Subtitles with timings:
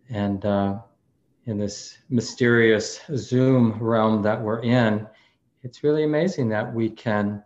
[0.08, 0.78] And uh,
[1.44, 5.06] in this mysterious Zoom realm that we're in,
[5.62, 7.44] it's really amazing that we can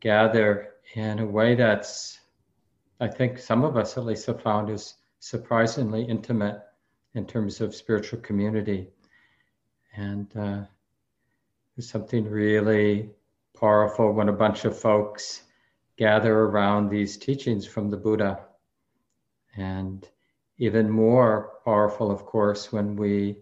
[0.00, 2.18] gather in a way that's,
[2.98, 6.60] I think some of us at least have found is surprisingly intimate
[7.14, 8.88] in terms of spiritual community.
[9.94, 10.62] And uh,
[11.76, 13.10] there's something really
[13.56, 15.44] powerful when a bunch of folks
[15.96, 18.40] gather around these teachings from the Buddha.
[19.56, 20.08] And
[20.58, 23.36] even more powerful, of course, when we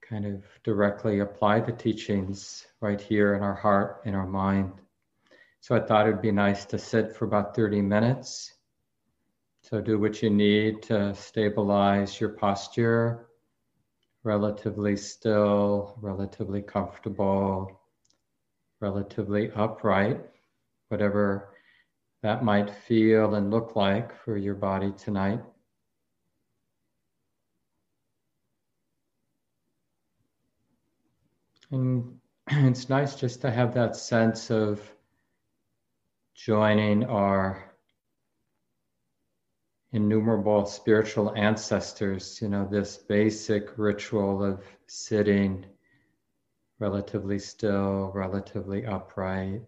[0.00, 4.72] kind of directly apply the teachings right here in our heart, in our mind.
[5.60, 8.52] So I thought it'd be nice to sit for about 30 minutes.
[9.62, 13.28] So do what you need to stabilize your posture,
[14.24, 17.80] relatively still, relatively comfortable,
[18.80, 20.20] relatively upright,
[20.88, 21.51] whatever
[22.22, 25.40] that might feel and look like for your body tonight.
[31.70, 32.20] And
[32.50, 34.80] it's nice just to have that sense of
[36.34, 37.72] joining our
[39.92, 45.64] innumerable spiritual ancestors, you know, this basic ritual of sitting
[46.78, 49.62] relatively still, relatively upright,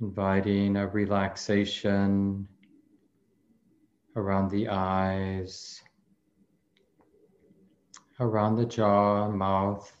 [0.00, 2.46] inviting a relaxation
[4.14, 5.80] around the eyes,
[8.20, 9.92] around the jaw, mouth,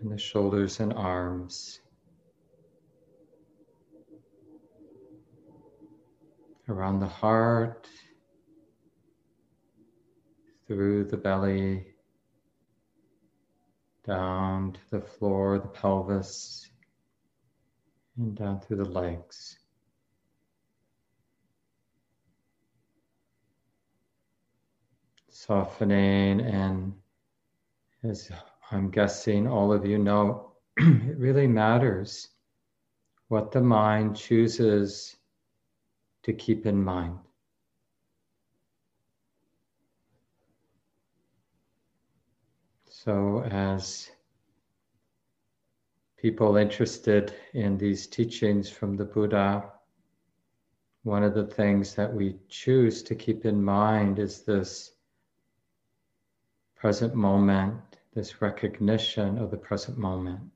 [0.00, 1.80] and the shoulders and arms.
[6.68, 7.88] Around the heart,
[10.66, 11.86] through the belly,
[14.06, 16.70] down to the floor, the pelvis,
[18.16, 19.58] and down through the legs.
[25.28, 26.94] Softening and
[28.02, 28.30] as
[28.70, 32.28] I'm guessing all of you know, it really matters
[33.28, 35.16] what the mind chooses
[36.22, 37.18] to keep in mind.
[42.88, 44.10] So, as
[46.24, 49.62] people interested in these teachings from the Buddha,
[51.02, 54.92] one of the things that we choose to keep in mind is this
[56.76, 57.78] present moment
[58.14, 60.50] this recognition of the present moment,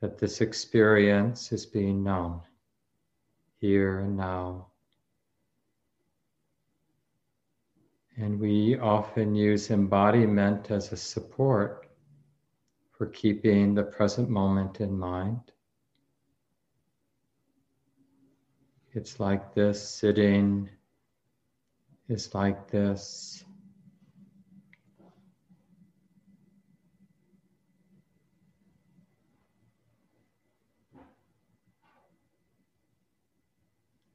[0.00, 2.40] that this experience is being known
[3.60, 4.66] here and now.
[8.16, 11.87] And we often use embodiment as a support
[12.98, 15.40] for keeping the present moment in mind.
[18.92, 20.68] It's like this, sitting
[22.08, 23.44] is like this.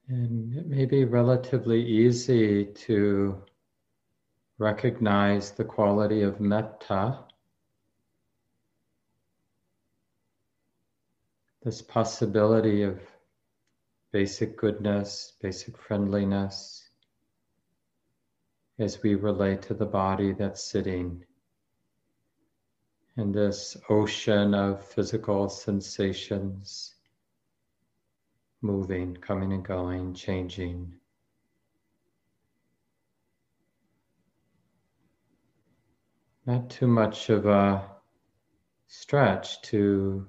[0.09, 3.41] And it may be relatively easy to
[4.57, 7.19] recognize the quality of metta,
[11.63, 12.99] this possibility of
[14.11, 16.87] basic goodness, basic friendliness,
[18.79, 21.23] as we relate to the body that's sitting
[23.15, 26.95] in this ocean of physical sensations
[28.61, 30.93] moving, coming and going, changing.
[36.45, 37.89] Not too much of a
[38.87, 40.27] stretch to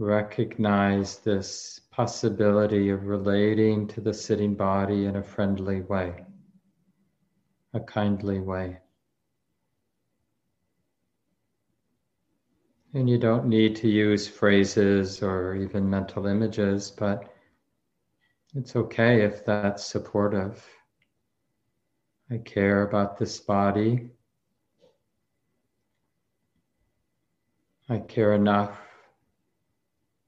[0.00, 6.24] recognize this possibility of relating to the sitting body in a friendly way,
[7.74, 8.78] a kindly way.
[12.94, 17.30] And you don't need to use phrases or even mental images, but
[18.54, 20.66] it's okay if that's supportive.
[22.30, 24.08] I care about this body.
[27.90, 28.89] I care enough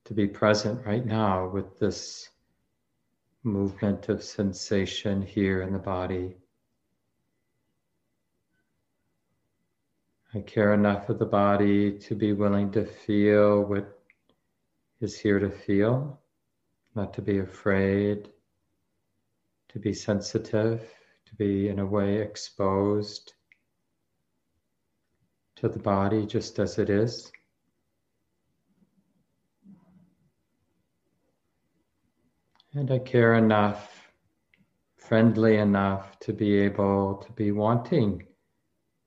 [0.05, 2.29] to be present right now with this
[3.45, 6.37] movement of sensation here in the body.
[10.35, 13.99] I care enough of the body to be willing to feel what
[15.01, 16.21] is here to feel,
[16.95, 18.31] not to be afraid,
[19.69, 20.81] to be sensitive,
[21.27, 23.35] to be in a way exposed
[25.57, 27.31] to the body just as it is.
[32.75, 34.11] And I care enough,
[34.97, 38.27] friendly enough to be able to be wanting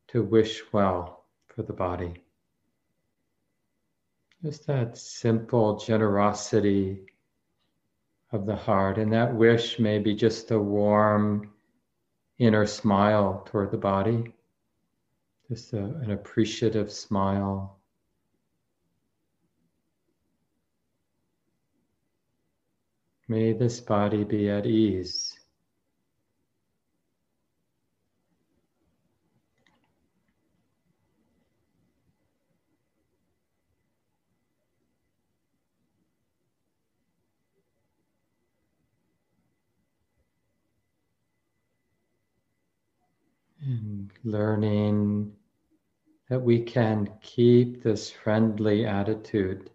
[0.09, 2.23] to wish well for the body.
[4.43, 7.07] Just that simple generosity
[8.31, 8.99] of the heart.
[8.99, 11.51] And that wish may be just a warm
[12.37, 14.35] inner smile toward the body,
[15.49, 17.74] just a, an appreciative smile.
[23.27, 25.35] May this body be at ease.
[43.61, 45.33] And learning
[46.29, 49.71] that we can keep this friendly attitude,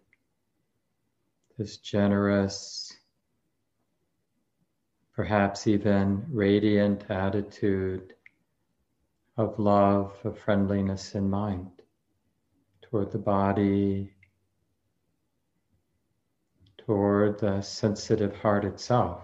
[1.57, 2.90] this generous,
[5.21, 8.15] perhaps even radiant attitude
[9.37, 11.69] of love, of friendliness in mind
[12.81, 14.11] toward the body,
[16.79, 19.21] toward the sensitive heart itself.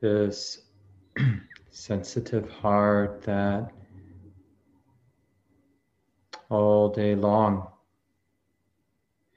[0.00, 0.62] This
[1.70, 3.70] sensitive heart that
[6.50, 7.68] all day long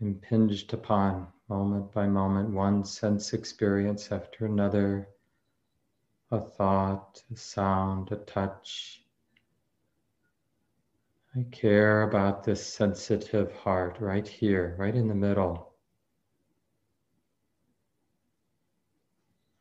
[0.01, 5.09] impinged upon moment by moment, one sense experience after another,
[6.31, 9.03] a thought, a sound, a touch.
[11.35, 15.73] I care about this sensitive heart right here, right in the middle.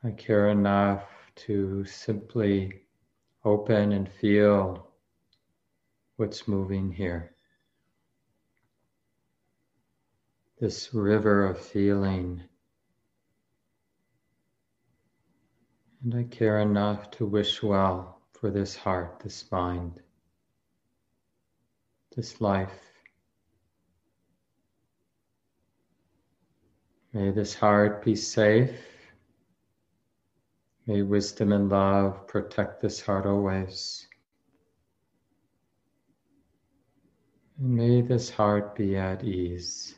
[0.05, 1.05] I care enough
[1.46, 2.82] to simply
[3.44, 4.93] open and feel
[6.17, 7.34] what's moving here.
[10.60, 12.43] This river of feeling.
[16.02, 20.00] And I care enough to wish well for this heart, this mind,
[22.16, 22.72] this life.
[27.12, 28.76] May this heart be safe.
[30.87, 34.06] May wisdom and love protect this heart always.
[37.58, 39.97] And may this heart be at ease.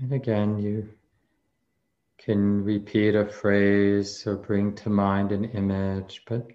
[0.00, 0.88] And again, you
[2.18, 6.48] can repeat a phrase or bring to mind an image, but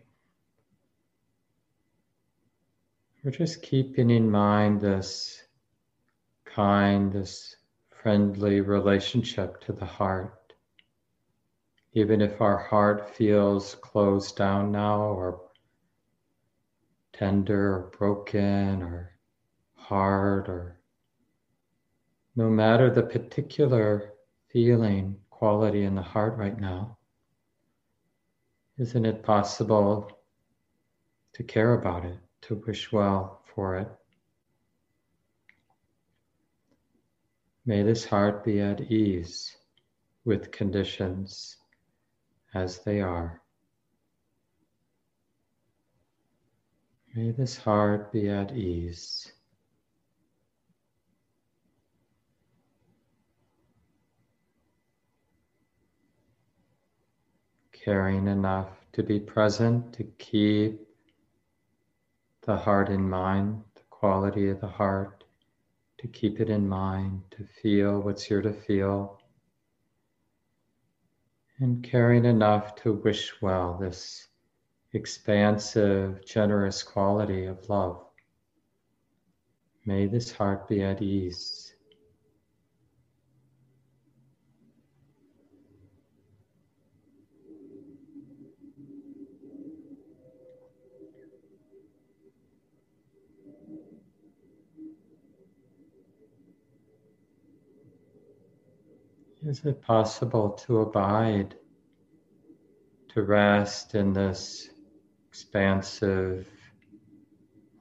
[3.23, 5.43] we're just keeping in mind this
[6.45, 7.55] kind, this
[7.89, 10.53] friendly relationship to the heart.
[11.93, 15.41] Even if our heart feels closed down now, or
[17.13, 19.11] tender, or broken, or
[19.75, 20.78] hard, or
[22.35, 24.13] no matter the particular
[24.51, 26.97] feeling, quality in the heart right now,
[28.77, 30.11] isn't it possible
[31.33, 33.87] to care about it, to wish well for it?
[37.65, 39.55] May this heart be at ease
[40.25, 41.57] with conditions
[42.53, 43.41] as they are.
[47.15, 49.31] May this heart be at ease.
[57.83, 60.87] Caring enough to be present, to keep
[62.41, 65.23] the heart in mind, the quality of the heart,
[65.99, 69.21] to keep it in mind, to feel what's here to feel,
[71.59, 74.27] and caring enough to wish well this
[74.93, 78.03] expansive, generous quality of love.
[79.85, 81.68] May this heart be at ease.
[99.49, 101.55] Is it possible to abide,
[103.07, 104.69] to rest in this
[105.27, 106.47] expansive,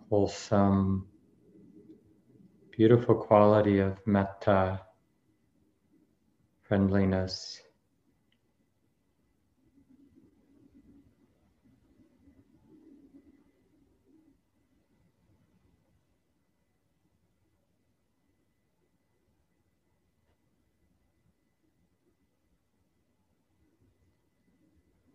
[0.09, 1.07] wholesome,
[2.71, 4.81] beautiful quality of metta,
[6.63, 7.61] friendliness.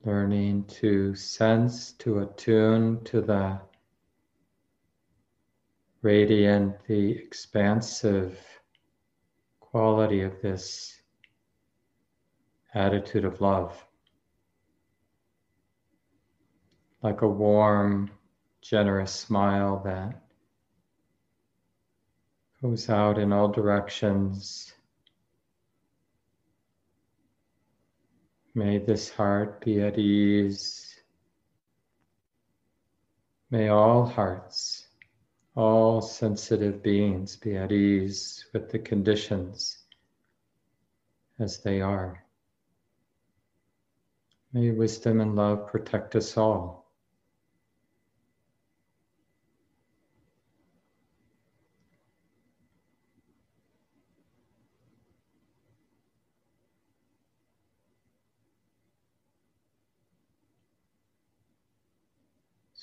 [0.06, 3.60] Learning to sense, to attune to the
[6.02, 8.38] radiant, the expansive
[9.62, 11.02] quality of this
[12.74, 13.86] attitude of love.
[17.02, 18.12] Like a warm,
[18.62, 20.22] generous smile that
[22.62, 24.74] goes out in all directions
[28.56, 30.96] May this heart be at ease.
[33.50, 34.88] May all hearts,
[35.56, 39.78] all sensitive beings be at ease with the conditions
[41.40, 42.24] as they are.
[44.52, 46.83] May wisdom and love protect us all.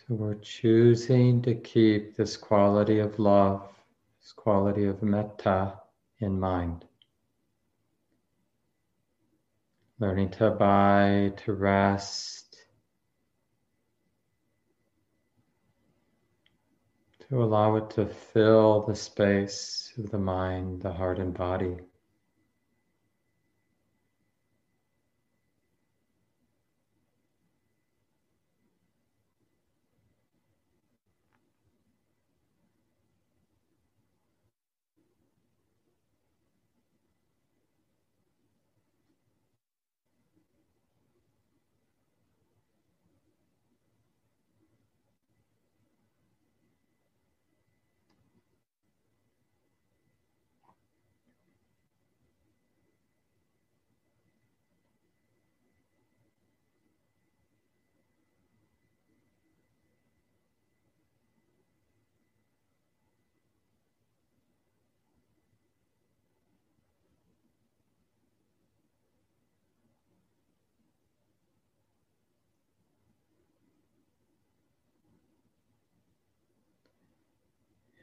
[0.09, 3.69] So we're choosing to keep this quality of love,
[4.21, 5.75] this quality of metta
[6.21, 6.87] in mind.
[9.99, 12.57] Learning to abide, to rest,
[17.29, 21.77] to allow it to fill the space of the mind, the heart, and body.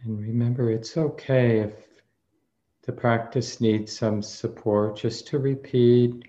[0.07, 1.73] And remember, it's okay if
[2.83, 6.23] the practice needs some support, just to repeat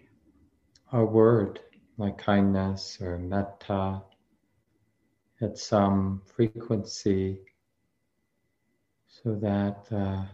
[0.91, 1.61] a word
[1.99, 4.01] like kindness or metta
[5.43, 7.41] at some frequency
[9.07, 10.27] so that the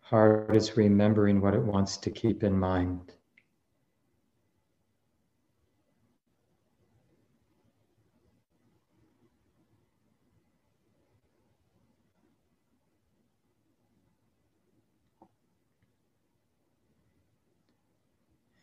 [0.00, 3.14] heart is remembering what it wants to keep in mind.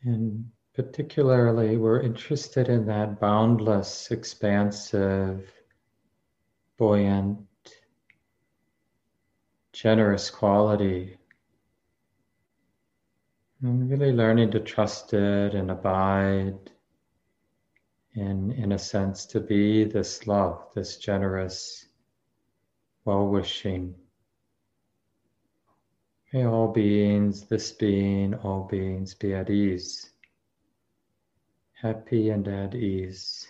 [0.05, 5.51] And particularly, we're interested in that boundless, expansive,
[6.77, 7.39] buoyant,
[9.73, 11.17] generous quality.
[13.63, 16.69] And really learning to trust it and abide
[18.13, 21.87] in, in a sense, to be this love, this generous,
[23.05, 23.95] well wishing
[26.35, 30.09] May all beings, this being, all beings be at ease,
[31.71, 33.49] happy and at ease.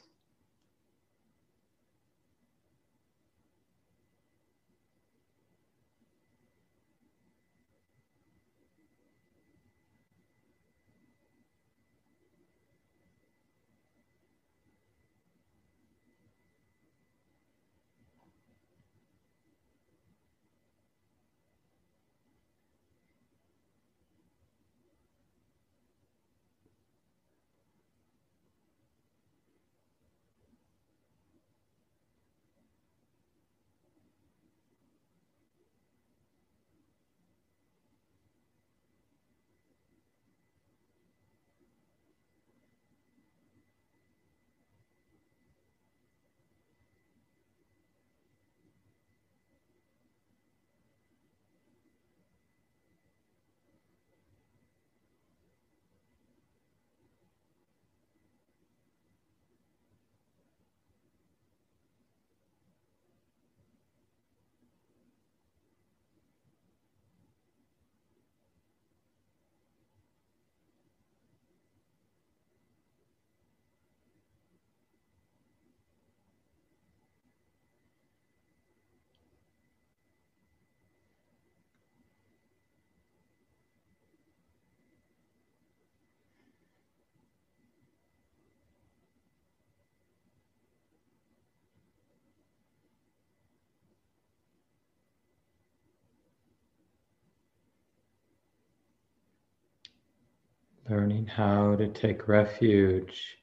[100.96, 103.38] Learning how to take refuge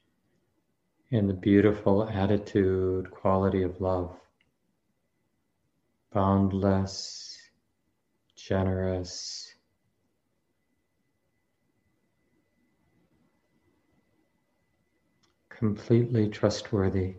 [1.11, 4.15] in the beautiful attitude, quality of love,
[6.11, 7.37] boundless,
[8.35, 9.53] generous,
[15.49, 17.13] completely trustworthy.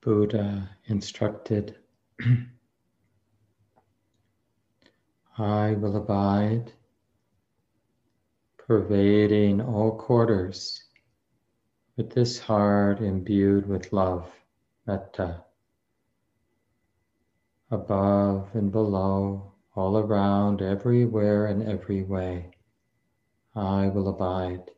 [0.00, 1.76] Buddha instructed,
[5.36, 6.72] I will abide,
[8.56, 10.84] pervading all quarters
[11.96, 14.30] with this heart imbued with love,
[14.86, 15.44] metta,
[17.70, 22.52] above and below, all around, everywhere and every way.
[23.54, 24.70] I will abide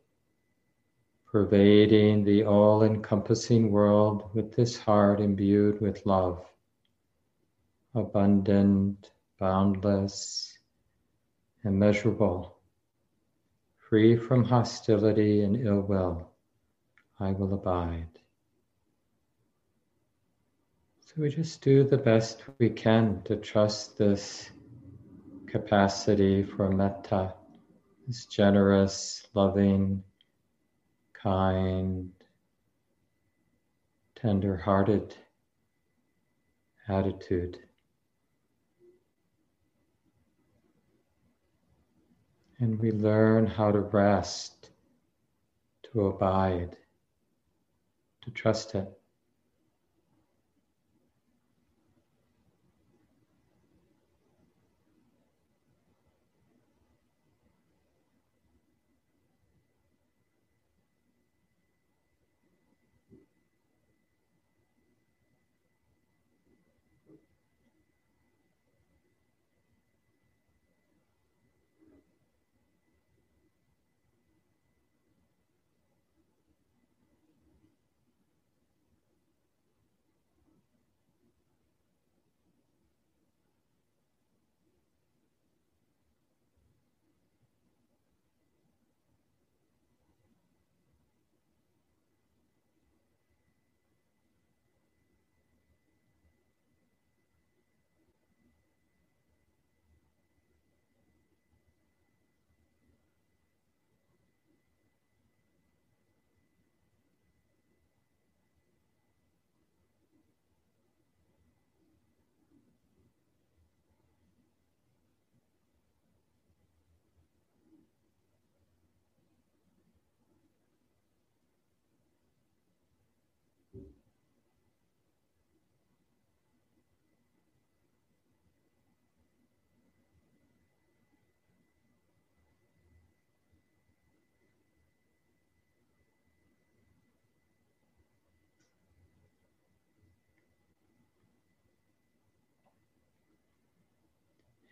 [1.31, 6.45] pervading the all encompassing world with this heart imbued with love,
[7.95, 10.57] abundant, boundless,
[11.63, 12.57] immeasurable,
[13.77, 16.29] free from hostility and ill will,
[17.17, 18.09] I will abide.
[20.99, 24.49] So we just do the best we can to trust this
[25.47, 27.35] capacity for metta,
[28.05, 30.03] this generous, loving,
[31.23, 32.11] kind,
[34.15, 35.15] tender hearted
[36.87, 37.59] attitude.
[42.59, 44.71] And we learn how to rest,
[45.93, 46.77] to abide,
[48.23, 49.00] to trust it.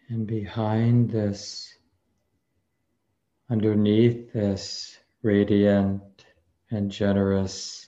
[0.10, 1.72] And behind this,
[3.48, 6.26] underneath this radiant
[6.72, 7.88] and generous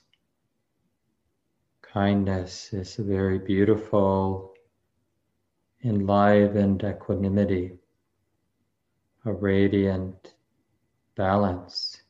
[1.81, 4.53] kindness, is a very beautiful,
[5.83, 7.79] enlivened equanimity,
[9.25, 10.35] a radiant
[11.15, 12.03] balance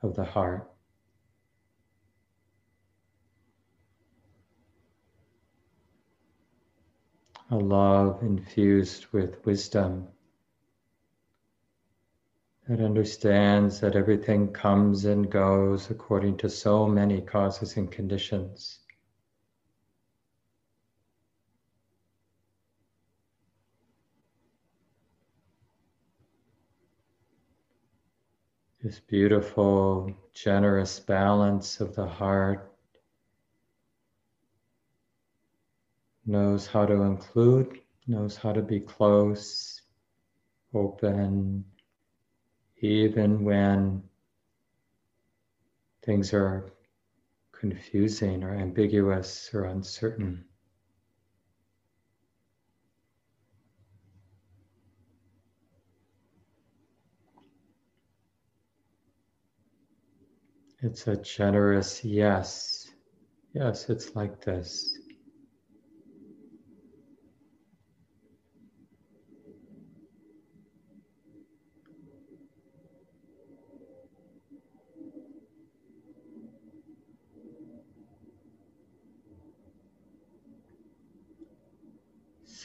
[0.00, 0.70] of the heart.
[7.50, 10.06] A love infused with wisdom
[12.68, 18.80] that understands that everything comes and goes according to so many causes and conditions.
[28.82, 32.70] This beautiful, generous balance of the heart
[36.28, 39.80] knows how to include, knows how to be close,
[40.74, 41.64] open,
[42.82, 44.02] even when
[46.04, 46.70] things are
[47.52, 50.44] confusing or ambiguous or uncertain.
[60.80, 62.90] It's a generous yes.
[63.54, 64.97] Yes, it's like this.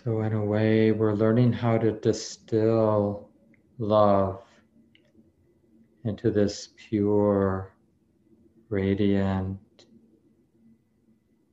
[0.04, 3.30] So, in a way, we're learning how to distill
[3.78, 4.42] love
[6.04, 7.74] into this pure,
[8.68, 9.60] radiant,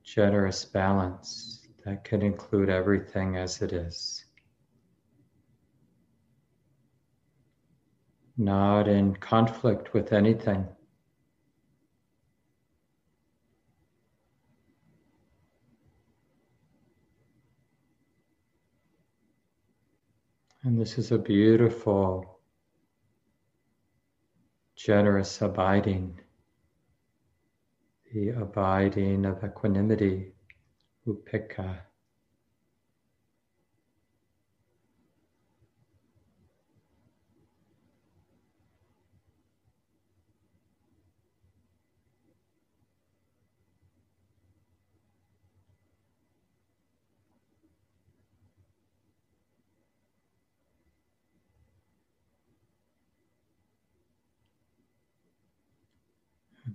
[0.03, 4.25] generous balance that can include everything as it is.
[8.35, 10.67] Not in conflict with anything.
[20.63, 22.39] And this is a beautiful,
[24.75, 26.19] generous abiding,
[28.13, 30.33] the abiding of equanimity,
[31.07, 31.79] upekkha.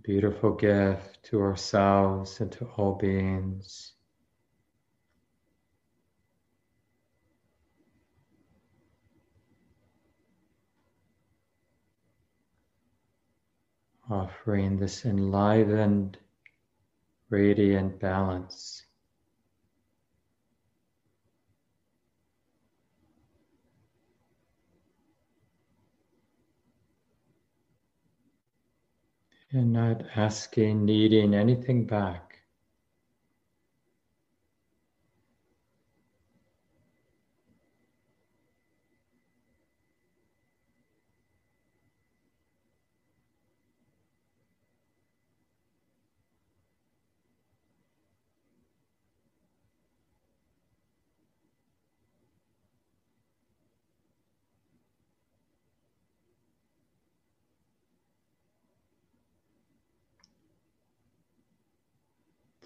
[0.07, 3.95] Beautiful gift to ourselves and to all beings.
[14.09, 16.19] Offering this enlivened,
[17.29, 18.86] radiant balance.
[29.57, 32.26] And not asking, needing anything back.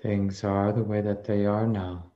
[0.02, 2.09] Things are the way that they are now.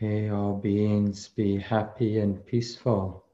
[0.00, 3.24] May all beings be happy and peaceful,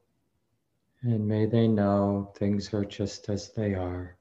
[1.03, 4.17] and may they know things are just as they are.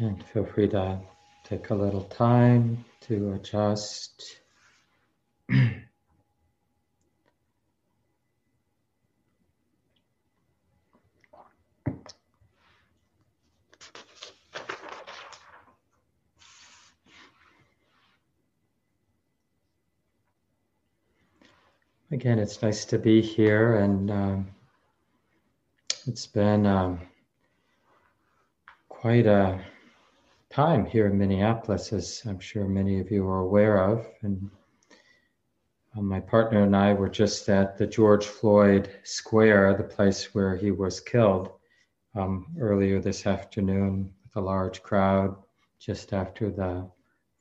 [0.00, 1.00] And feel free to
[1.42, 4.38] take a little time to adjust.
[22.12, 24.46] Again, it's nice to be here, and um,
[26.06, 27.00] it's been um,
[28.88, 29.60] quite a
[30.58, 34.04] time here in Minneapolis, as I'm sure many of you are aware of.
[34.22, 34.50] And
[35.96, 40.56] uh, my partner and I were just at the George Floyd Square, the place where
[40.56, 41.52] he was killed,
[42.16, 45.36] um, earlier this afternoon with a large crowd
[45.78, 46.90] just after the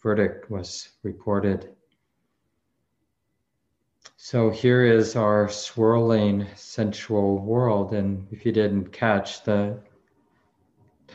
[0.04, 1.74] verdict was reported.
[4.16, 7.94] So here is our swirling sensual world.
[7.96, 9.80] And if you didn't catch the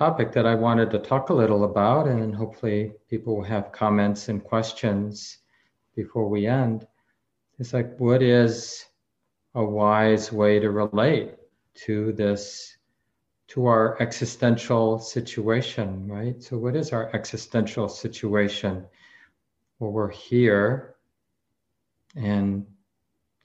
[0.03, 4.29] topic that I wanted to talk a little about, and hopefully people will have comments
[4.29, 5.39] and questions
[5.95, 6.89] before we end.
[7.61, 8.85] It's like, what is
[9.55, 11.37] a wise way to relate
[11.87, 12.77] to this,
[13.51, 16.43] to our existential situation, right?
[16.43, 18.85] So, what is our existential situation?
[19.79, 20.97] Well, we're here,
[22.17, 22.67] and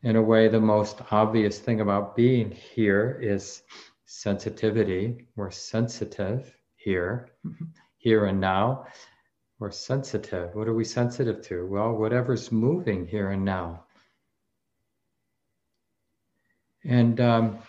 [0.01, 3.61] in a way, the most obvious thing about being here is
[4.07, 5.27] sensitivity.
[5.35, 7.29] We're sensitive here,
[7.97, 8.87] here and now.
[9.59, 10.55] We're sensitive.
[10.55, 11.67] What are we sensitive to?
[11.67, 13.83] Well, whatever's moving here and now.
[16.85, 17.59] And um,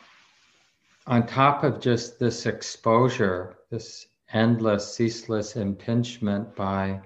[1.07, 7.01] on top of just this exposure, this endless, ceaseless impingement by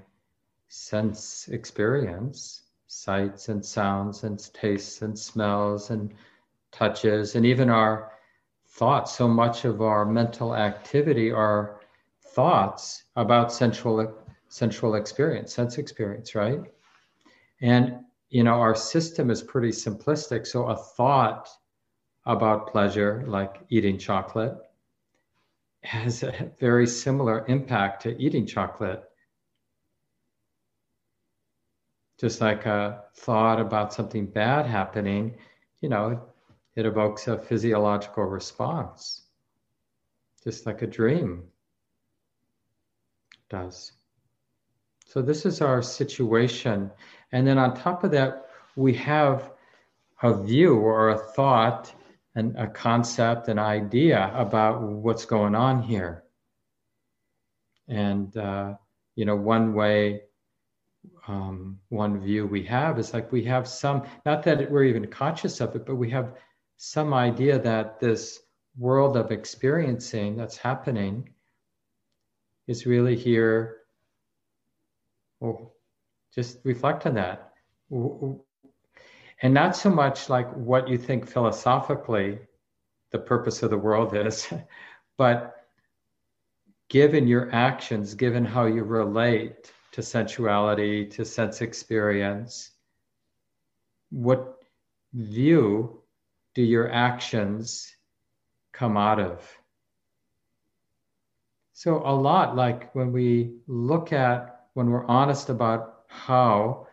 [0.68, 6.12] sense experience, sights and sounds and tastes and smells and
[6.70, 8.11] touches, and even our
[8.72, 11.80] thoughts, so much of our mental activity are
[12.34, 14.14] thoughts about sensual
[14.48, 16.60] sensual experience, sense experience, right?
[17.60, 20.46] And you know, our system is pretty simplistic.
[20.46, 21.50] So a thought
[22.24, 24.56] about pleasure, like eating chocolate,
[25.82, 29.04] has a very similar impact to eating chocolate.
[32.18, 35.36] Just like a thought about something bad happening,
[35.80, 36.31] you know,
[36.74, 39.22] it evokes a physiological response,
[40.44, 41.44] just like a dream
[43.50, 43.92] does.
[45.06, 46.90] So, this is our situation.
[47.32, 49.52] And then on top of that, we have
[50.22, 51.92] a view or a thought
[52.34, 56.24] and a concept, an idea about what's going on here.
[57.88, 58.74] And, uh,
[59.16, 60.22] you know, one way,
[61.28, 65.60] um, one view we have is like we have some, not that we're even conscious
[65.60, 66.34] of it, but we have
[66.84, 68.40] some idea that this
[68.76, 71.28] world of experiencing that's happening
[72.66, 73.82] is really here.
[75.38, 75.76] Well,
[76.34, 77.52] just reflect on that.
[77.88, 82.40] And not so much like what you think philosophically
[83.12, 84.52] the purpose of the world is,
[85.16, 85.68] but
[86.88, 92.72] given your actions, given how you relate to sensuality, to sense experience,
[94.10, 94.64] what
[95.14, 96.01] view
[96.54, 97.94] do your actions
[98.72, 99.58] come out of?
[101.72, 106.86] So, a lot like when we look at, when we're honest about how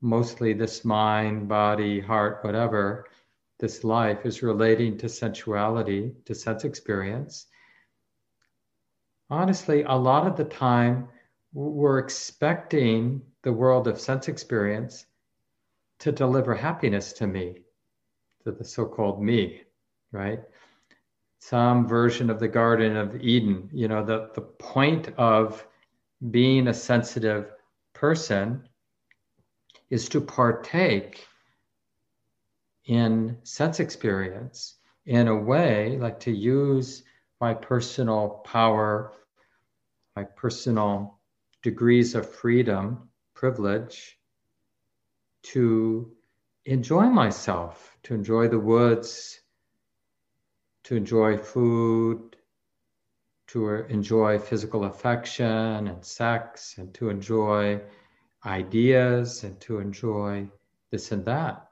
[0.00, 3.06] mostly this mind, body, heart, whatever,
[3.58, 7.46] this life is relating to sensuality, to sense experience.
[9.30, 11.08] Honestly, a lot of the time,
[11.52, 15.06] we're expecting the world of sense experience
[16.00, 17.62] to deliver happiness to me,
[18.46, 19.62] to the so called me,
[20.12, 20.40] right?
[21.40, 23.68] Some version of the Garden of Eden.
[23.72, 25.66] You know, the, the point of
[26.30, 27.50] being a sensitive
[27.92, 28.68] person
[29.90, 31.26] is to partake
[32.84, 34.76] in sense experience
[35.06, 37.02] in a way like to use
[37.40, 39.12] my personal power,
[40.14, 41.18] my personal
[41.62, 44.16] degrees of freedom, privilege
[45.42, 46.12] to
[46.64, 49.40] enjoy myself, to enjoy the woods,
[50.84, 52.36] to enjoy food,
[53.48, 57.80] to enjoy physical affection and sex, and to enjoy
[58.44, 60.48] ideas and to enjoy
[60.92, 61.68] this and that.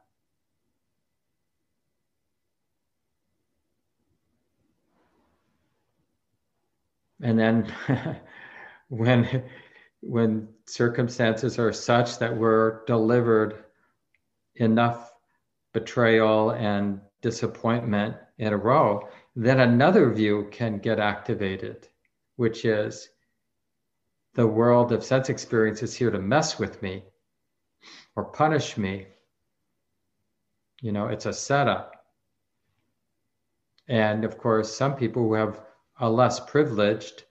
[7.23, 7.73] And then
[8.89, 9.45] when
[10.01, 13.65] when circumstances are such that we're delivered
[14.57, 15.14] enough
[15.75, 19.07] betrayal and disappointment in a row,
[19.37, 21.89] then another view can get activated,
[22.37, 23.11] which is
[24.35, 27.05] the world of sense experience is here to mess with me
[28.17, 29.07] or punish me.
[30.81, 32.07] You know, it's a setup.
[33.89, 35.61] And of course, some people who have
[35.99, 37.25] a less privileged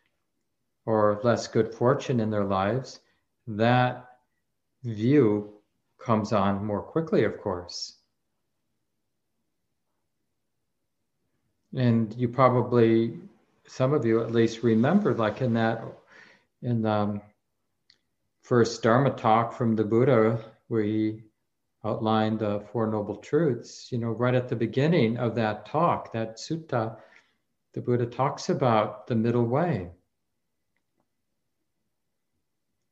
[0.86, 3.00] or less good fortune in their lives,
[3.48, 4.06] that
[4.84, 5.54] view
[5.98, 7.98] comes on more quickly, of course.
[11.76, 13.20] And you probably,
[13.68, 15.84] some of you at least, remember, like in that
[16.62, 17.22] in the um,
[18.44, 21.24] first Dharma talk from the Buddha, where he
[21.84, 26.38] outlined the Four Noble Truths, you know, right at the beginning of that talk, that
[26.38, 26.98] sutta,
[27.74, 29.90] the Buddha talks about the middle way.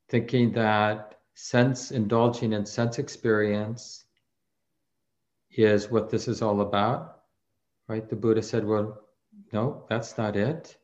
[0.08, 4.04] Thinking that sense, indulging in sense experience
[5.50, 7.21] is what this is all about,
[7.88, 8.08] right?
[8.08, 9.02] The Buddha said, well,
[9.52, 10.76] no, that's not it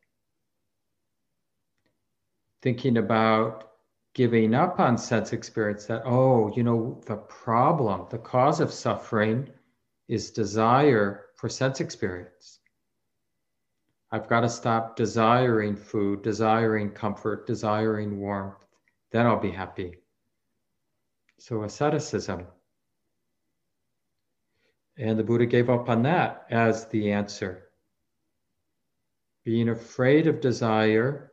[2.62, 3.70] thinking about
[4.14, 9.49] giving up on sense experience that, oh, you know, the problem, the cause of suffering
[10.09, 12.59] is desire for sense experience.
[14.11, 18.64] I've got to stop desiring food, desiring comfort, desiring warmth.
[19.12, 19.96] Then I'll be happy.
[21.38, 22.46] So, asceticism.
[24.99, 27.64] And the Buddha gave up on that as the answer.
[29.44, 31.28] Being afraid of desire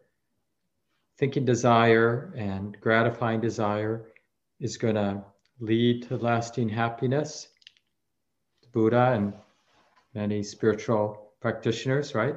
[1.18, 4.06] thinking desire and gratifying desire
[4.60, 5.24] is going to
[5.60, 7.48] lead to lasting happiness.
[8.62, 9.34] The Buddha and
[10.14, 12.36] many spiritual practitioners, right?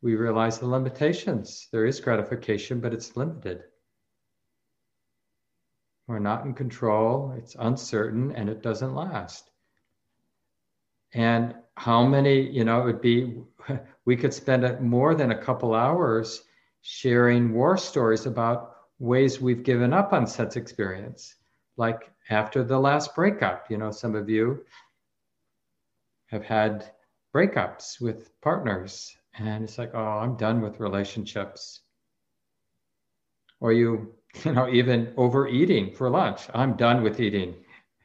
[0.00, 1.68] We realize the limitations.
[1.70, 3.62] There is gratification, but it's limited.
[6.08, 9.51] We're not in control, it's uncertain, and it doesn't last.
[11.14, 13.42] And how many, you know, it would be,
[14.04, 16.44] we could spend more than a couple hours
[16.82, 21.36] sharing war stories about ways we've given up on sense experience.
[21.76, 24.64] Like after the last breakup, you know, some of you
[26.26, 26.90] have had
[27.34, 31.80] breakups with partners, and it's like, oh, I'm done with relationships.
[33.60, 36.42] Or you, you know, even overeating for lunch.
[36.54, 37.56] I'm done with eating.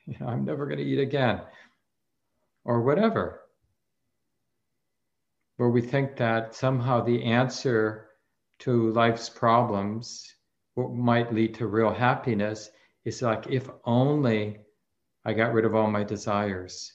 [0.09, 1.41] You know, I'm never going to eat again.
[2.67, 3.39] Or whatever.
[5.55, 8.09] Where we think that somehow the answer
[8.59, 10.35] to life's problems,
[10.75, 12.69] what might lead to real happiness
[13.05, 14.59] is like if only
[15.23, 16.93] I got rid of all my desires.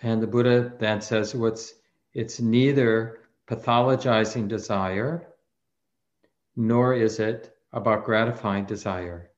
[0.00, 1.74] And the Buddha then says what's
[2.14, 5.28] it's neither pathologizing desire
[6.56, 9.31] nor is it about gratifying desire.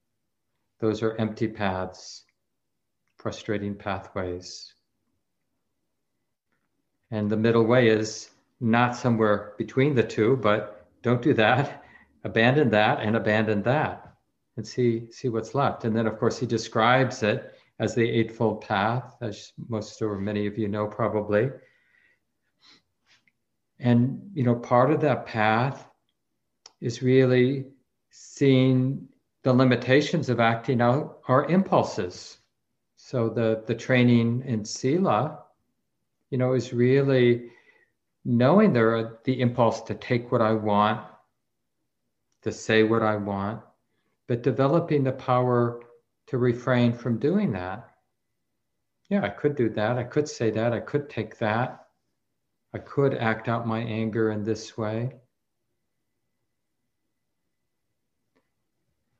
[0.80, 2.24] Those are empty paths,
[3.16, 4.74] frustrating pathways.
[7.10, 11.84] And the middle way is not somewhere between the two, but don't do that,
[12.24, 14.14] abandon that, and abandon that,
[14.56, 15.84] and see, see what's left.
[15.84, 20.46] And then, of course, he describes it as the Eightfold Path, as most or many
[20.46, 21.50] of you know probably.
[23.78, 25.88] And, you know, part of that path
[26.80, 27.66] is really
[28.10, 29.08] seeing
[29.44, 32.38] the limitations of acting out our impulses.
[32.96, 35.38] So the, the training in Sila,
[36.30, 37.50] you know, is really
[38.24, 41.06] knowing there the impulse to take what I want,
[42.42, 43.60] to say what I want,
[44.26, 45.82] but developing the power
[46.28, 47.90] to refrain from doing that.
[49.10, 49.98] Yeah, I could do that.
[49.98, 50.72] I could say that.
[50.72, 51.86] I could take that.
[52.72, 55.12] I could act out my anger in this way.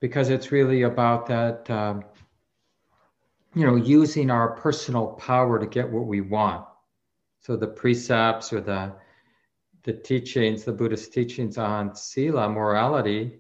[0.04, 2.04] Because it's really about that, um,
[3.54, 6.66] you know, using our personal power to get what we want.
[7.40, 8.92] So the precepts or the
[9.84, 13.38] the teachings, the Buddhist teachings on sila, morality,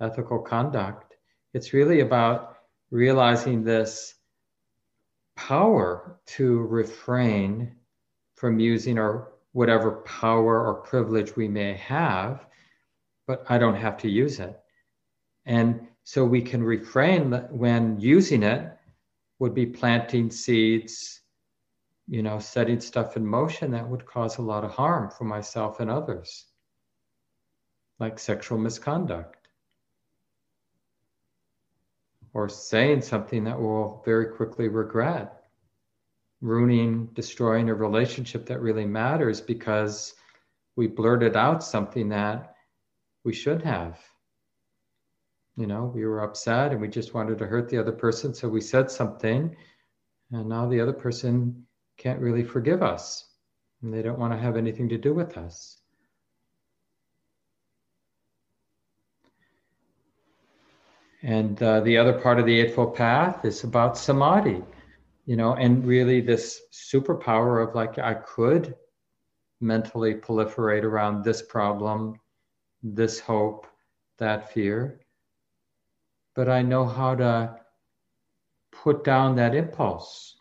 [0.00, 1.14] ethical conduct,
[1.52, 2.56] it's really about
[2.90, 4.14] realizing this
[5.36, 7.76] power to refrain
[8.34, 12.46] from using our whatever power or privilege we may have,
[13.26, 14.58] but I don't have to use it.
[15.44, 18.74] And so we can refrain when using it
[19.40, 21.20] would be planting seeds,
[22.06, 25.80] you know, setting stuff in motion that would cause a lot of harm for myself
[25.80, 26.46] and others,
[27.98, 29.48] like sexual misconduct.
[32.32, 35.42] Or saying something that we'll very quickly regret
[36.40, 40.14] ruining, destroying a relationship that really matters because
[40.74, 42.54] we blurted out something that
[43.24, 43.98] we should have.
[45.58, 48.48] You know, we were upset and we just wanted to hurt the other person, so
[48.48, 49.56] we said something,
[50.30, 53.24] and now the other person can't really forgive us
[53.82, 55.80] and they don't want to have anything to do with us.
[61.22, 64.62] And uh, the other part of the Eightfold Path is about samadhi
[65.28, 68.74] you know, and really this superpower of like, I could
[69.60, 72.18] mentally proliferate around this problem,
[72.82, 73.66] this hope,
[74.16, 75.00] that fear,
[76.38, 77.56] but I know how to
[78.70, 80.36] put down that impulse.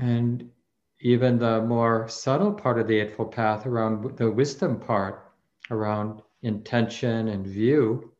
[0.00, 0.50] And
[0.98, 5.30] even the more subtle part of the Eightfold Path around the wisdom part,
[5.70, 8.10] around intention and view,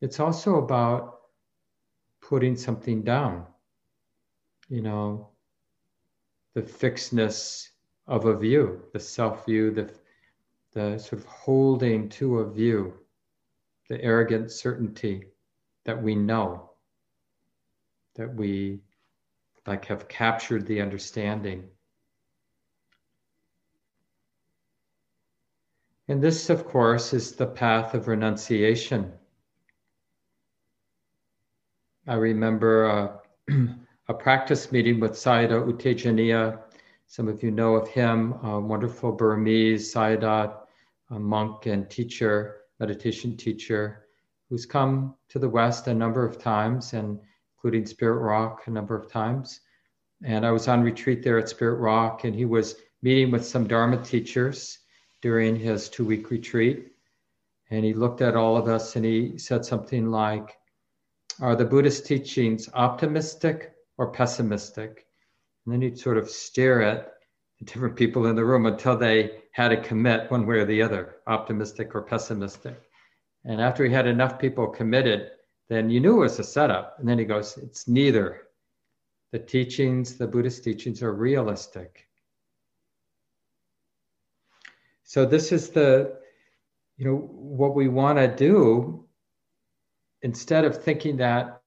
[0.00, 1.18] it's also about
[2.22, 3.44] putting something down.
[4.70, 5.28] You know,
[6.54, 7.68] the fixedness
[8.06, 9.92] of a view, the self view, the,
[10.78, 12.94] the sort of holding to a view,
[13.88, 15.24] the arrogant certainty
[15.84, 16.70] that we know,
[18.14, 18.78] that we
[19.66, 21.64] like have captured the understanding.
[26.06, 29.12] And this, of course, is the path of renunciation.
[32.06, 33.68] I remember uh, a,
[34.12, 36.60] a practice meeting with Sayadaw U Tejaniya.
[37.08, 40.67] Some of you know of him, a wonderful Burmese Sayadaw,
[41.10, 44.06] a monk and teacher, meditation teacher,
[44.48, 47.18] who's come to the West a number of times, and
[47.56, 49.60] including Spirit Rock a number of times.
[50.24, 53.66] And I was on retreat there at Spirit Rock, and he was meeting with some
[53.66, 54.78] Dharma teachers
[55.22, 56.92] during his two week retreat.
[57.70, 60.56] And he looked at all of us and he said something like,
[61.40, 65.06] are the Buddhist teachings optimistic or pessimistic?
[65.64, 67.12] And then he'd sort of stare at
[67.64, 71.16] different people in the room until they had to commit one way or the other,
[71.26, 72.80] optimistic or pessimistic.
[73.44, 75.30] And after he had enough people committed,
[75.68, 76.96] then you knew it was a setup.
[76.98, 78.42] And then he goes, it's neither.
[79.32, 82.06] The teachings, the Buddhist teachings, are realistic.
[85.04, 86.18] So this is the,
[86.96, 89.04] you know, what we want to do
[90.22, 91.62] instead of thinking that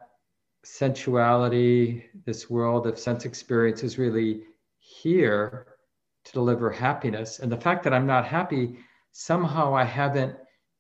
[0.64, 4.44] sensuality, this world of sense experience is really
[4.80, 5.71] here
[6.26, 7.40] to deliver happiness.
[7.40, 8.78] And the fact that I'm not happy,
[9.12, 10.36] somehow I haven't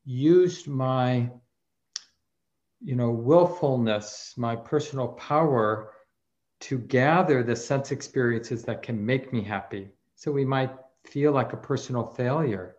[0.05, 1.29] used my,
[2.79, 5.93] you know, willfulness, my personal power
[6.61, 9.89] to gather the sense experiences that can make me happy.
[10.15, 10.71] So we might
[11.05, 12.75] feel like a personal failure.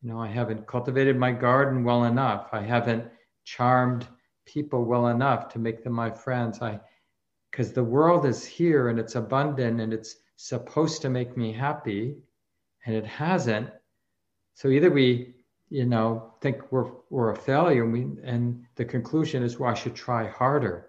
[0.00, 2.48] You know, I haven't cultivated my garden well enough.
[2.52, 3.04] I haven't
[3.44, 4.06] charmed
[4.46, 6.62] people well enough to make them my friends.
[6.62, 6.80] I
[7.50, 12.16] because the world is here and it's abundant and it's supposed to make me happy
[12.86, 13.68] and it hasn't.
[14.54, 15.34] So either we,
[15.68, 19.74] you know, think we're we're a failure and we and the conclusion is well, I
[19.74, 20.88] should try harder.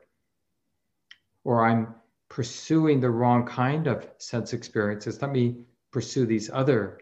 [1.43, 1.95] Or I'm
[2.29, 5.21] pursuing the wrong kind of sense experiences.
[5.21, 7.01] Let me pursue these other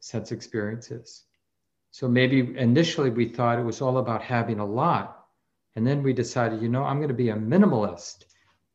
[0.00, 1.24] sense experiences.
[1.92, 5.24] So maybe initially we thought it was all about having a lot.
[5.76, 8.26] And then we decided, you know, I'm going to be a minimalist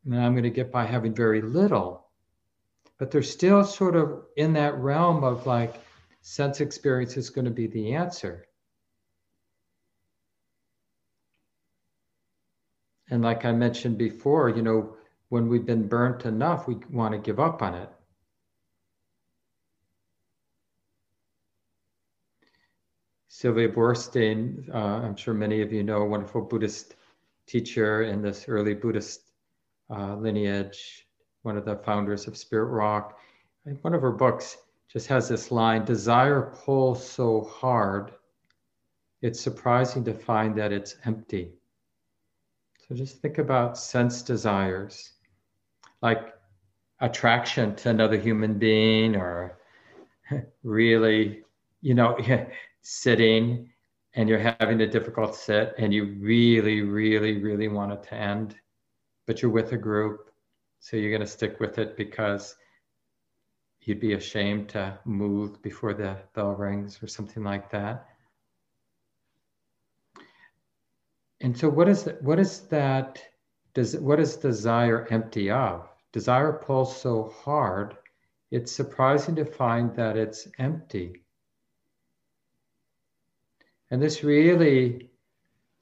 [0.06, 2.09] and I'm going to get by having very little.
[3.00, 5.74] But they're still sort of in that realm of like
[6.22, 8.46] sense experience is going to be the answer.
[13.10, 14.96] And like I mentioned before, you know,
[15.30, 17.90] when we've been burnt enough, we want to give up on it.
[23.28, 26.96] Sylvia Boorstein, uh, I'm sure many of you know, a wonderful Buddhist
[27.48, 29.22] teacher in this early Buddhist
[29.90, 31.08] uh, lineage,
[31.44, 33.18] one of the founders of Spirit Rock.
[33.66, 34.58] And one of her books
[34.92, 38.12] just has this line Desire pulls so hard,
[39.22, 41.52] it's surprising to find that it's empty.
[42.88, 45.14] So just think about sense desires
[46.02, 46.34] like
[47.02, 49.58] attraction to another human being or
[50.64, 51.44] really,
[51.82, 52.18] you know,
[52.82, 53.70] sitting
[54.16, 58.56] and you're having a difficult sit and you really, really, really want it to end,
[59.28, 60.29] but you're with a group.
[60.80, 62.56] So you're going to stick with it because
[63.82, 68.06] you'd be ashamed to move before the bell rings or something like that.
[71.42, 73.22] And so, what is that, what is that?
[73.74, 75.88] Does what is desire empty of?
[76.12, 77.96] Desire pulls so hard,
[78.52, 81.22] it's surprising to find that it's empty.
[83.92, 85.12] And this really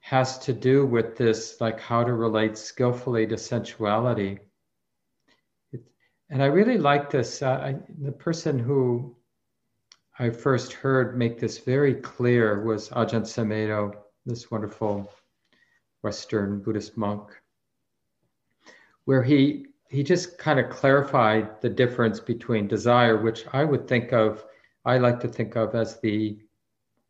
[0.00, 4.38] has to do with this, like how to relate skillfully to sensuality.
[6.30, 7.42] And I really like this.
[7.42, 9.16] Uh, I, the person who
[10.18, 13.94] I first heard make this very clear was Ajahn Sumedho,
[14.26, 15.10] this wonderful
[16.02, 17.30] Western Buddhist monk,
[19.04, 24.12] where he he just kind of clarified the difference between desire, which I would think
[24.12, 24.44] of,
[24.84, 26.38] I like to think of as the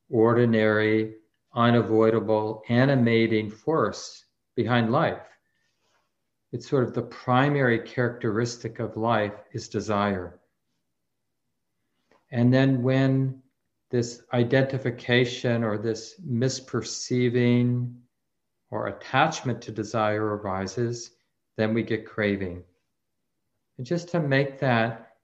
[0.09, 1.17] ordinary,
[1.55, 5.27] unavoidable, animating force behind life.
[6.53, 10.39] It's sort of the primary characteristic of life is desire.
[12.31, 13.43] And then when
[13.91, 17.95] this identification or this misperceiving
[18.71, 21.11] or attachment to desire arises,
[21.57, 22.63] then we get craving.
[23.77, 25.17] And just to make that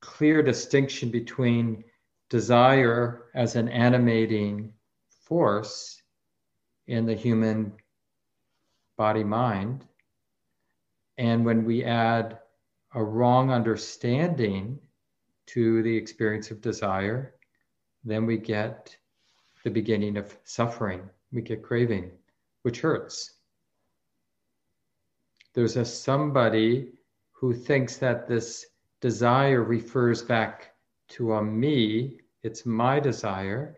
[0.00, 1.84] clear distinction between
[2.28, 4.72] desire as an animating
[5.22, 6.02] force
[6.86, 7.72] in the human
[8.96, 9.87] body mind.
[11.18, 12.38] And when we add
[12.94, 14.78] a wrong understanding
[15.46, 17.34] to the experience of desire,
[18.04, 18.96] then we get
[19.64, 21.02] the beginning of suffering.
[21.32, 22.12] We get craving,
[22.62, 23.34] which hurts.
[25.54, 26.92] There's a somebody
[27.32, 28.66] who thinks that this
[29.00, 30.74] desire refers back
[31.08, 33.76] to a me, it's my desire,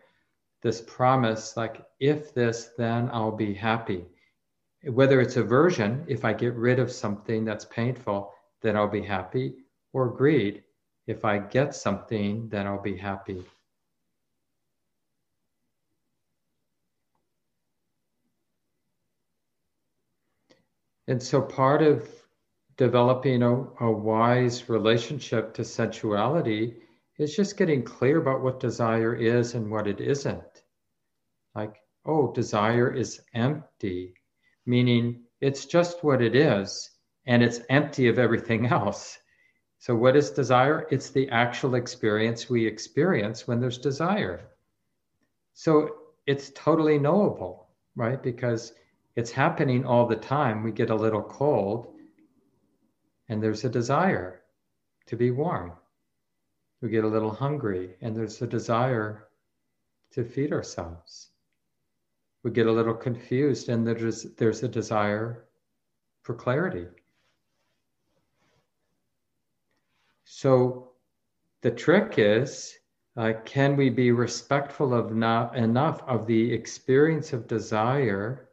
[0.61, 4.05] this promise, like, if this, then I'll be happy.
[4.83, 9.55] Whether it's aversion, if I get rid of something that's painful, then I'll be happy,
[9.93, 10.63] or greed,
[11.05, 13.45] if I get something, then I'll be happy.
[21.07, 22.09] And so part of
[22.77, 26.77] developing a, a wise relationship to sensuality
[27.17, 30.63] is just getting clear about what desire is and what it isn't.
[31.53, 31.75] Like,
[32.05, 34.15] oh, desire is empty,
[34.65, 36.89] meaning it's just what it is
[37.25, 39.17] and it's empty of everything else.
[39.79, 40.87] So, what is desire?
[40.91, 44.41] It's the actual experience we experience when there's desire.
[45.53, 45.95] So,
[46.27, 48.21] it's totally knowable, right?
[48.21, 48.73] Because
[49.15, 50.63] it's happening all the time.
[50.63, 51.95] We get a little cold
[53.27, 54.41] and there's a desire
[55.07, 55.73] to be warm
[56.81, 59.27] we get a little hungry and there's a desire
[60.11, 61.29] to feed ourselves.
[62.43, 65.45] We get a little confused and there's, there's a desire
[66.23, 66.87] for clarity.
[70.25, 70.91] So
[71.61, 72.77] the trick is
[73.17, 78.49] uh, can we be respectful of not, enough of the experience of desire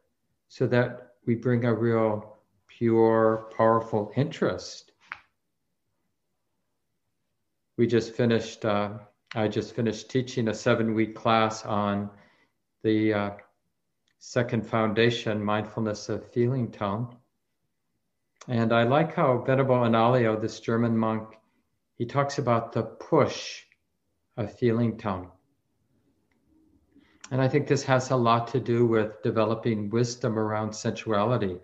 [0.49, 2.37] so that we bring a real
[2.67, 4.89] pure, powerful interest
[7.79, 8.89] we just finished uh,
[9.35, 12.09] I just finished teaching a seven week class on
[12.83, 13.29] the uh,
[14.19, 17.15] second foundation, mindfulness of feeling tone.
[18.47, 21.37] And I like how Venerable Analayo, this German monk,
[21.95, 23.63] he talks about the push
[24.37, 25.29] of feeling tone.
[27.31, 31.59] And I think this has a lot to do with developing wisdom around sensuality.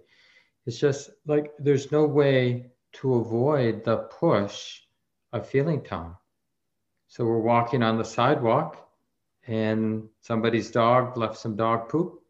[0.65, 4.81] It's just like there's no way to avoid the push
[5.33, 6.15] of feeling tone.
[7.07, 8.89] So we're walking on the sidewalk
[9.47, 12.24] and somebody's dog left some dog poop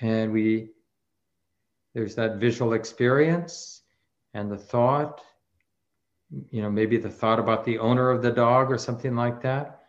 [0.00, 0.70] and we
[1.94, 3.82] there's that visual experience
[4.34, 5.20] and the thought
[6.50, 9.80] you know maybe the thought about the owner of the dog or something like that.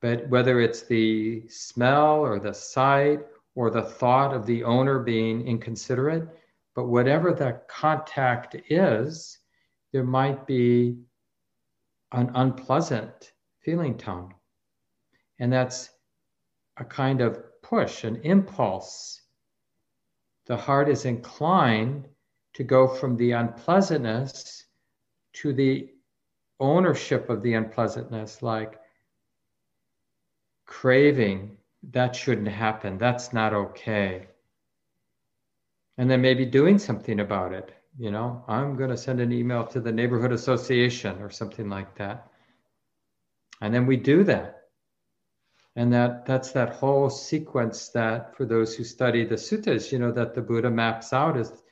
[0.00, 3.20] But whether it's the smell or the sight
[3.54, 6.28] or the thought of the owner being inconsiderate
[6.74, 9.38] but whatever the contact is
[9.92, 10.98] there might be
[12.12, 14.34] an unpleasant feeling tone.
[15.38, 15.90] And that's
[16.78, 19.21] a kind of push an impulse
[20.46, 22.08] the heart is inclined
[22.54, 24.64] to go from the unpleasantness
[25.34, 25.90] to the
[26.60, 28.78] ownership of the unpleasantness, like
[30.66, 31.56] craving,
[31.90, 34.26] that shouldn't happen, that's not okay.
[35.98, 37.72] And then maybe doing something about it.
[37.98, 41.94] You know, I'm going to send an email to the neighborhood association or something like
[41.96, 42.28] that.
[43.60, 44.61] And then we do that
[45.76, 50.12] and that that's that whole sequence that for those who study the suttas you know
[50.12, 51.62] that the buddha maps out as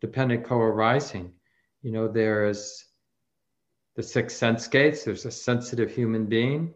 [0.00, 1.32] dependent co-arising
[1.82, 2.84] you know there's
[3.96, 6.72] the six sense gates there's a sensitive human being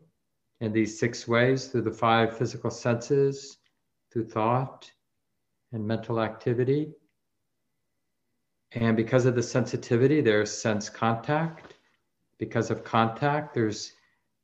[0.60, 3.58] and these six ways through the five physical senses
[4.10, 4.90] through thought
[5.72, 6.92] and mental activity.
[8.72, 11.74] And because of the sensitivity there's sense contact.
[12.38, 13.92] Because of contact there's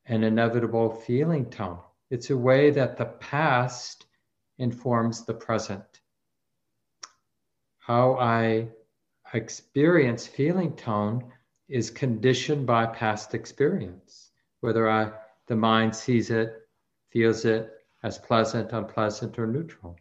[0.06, 1.80] an inevitable feeling tone
[2.10, 4.06] it's a way that the past
[4.58, 6.00] informs the present.
[7.78, 8.68] How I
[9.32, 11.32] experience feeling tone
[11.68, 14.30] is conditioned by past experience,
[14.60, 15.12] whether I,
[15.46, 16.52] the mind sees it,
[17.10, 17.70] feels it
[18.02, 19.96] as pleasant, unpleasant, or neutral.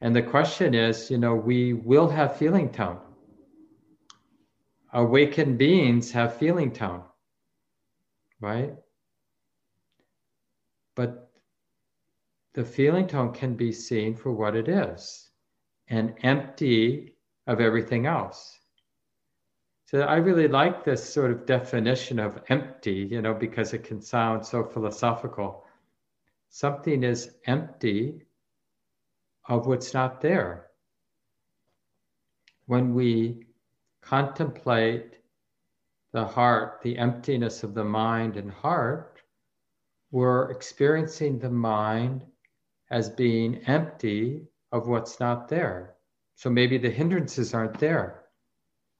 [0.00, 3.00] And the question is, you know, we will have feeling tone.
[4.92, 7.02] Awakened beings have feeling tone,
[8.40, 8.74] right?
[10.98, 11.30] But
[12.54, 15.30] the feeling tone can be seen for what it is
[15.86, 17.14] and empty
[17.46, 18.58] of everything else.
[19.84, 24.00] So I really like this sort of definition of empty, you know, because it can
[24.00, 25.64] sound so philosophical.
[26.48, 28.26] Something is empty
[29.48, 30.66] of what's not there.
[32.66, 33.46] When we
[34.00, 35.20] contemplate
[36.10, 39.07] the heart, the emptiness of the mind and heart,
[40.10, 42.24] we're experiencing the mind
[42.90, 45.94] as being empty of what's not there.
[46.36, 48.24] So maybe the hindrances aren't there.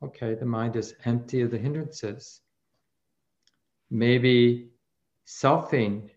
[0.03, 2.41] Okay, the mind is empty of the hindrances.
[3.91, 4.71] Maybe
[5.27, 6.11] selfing,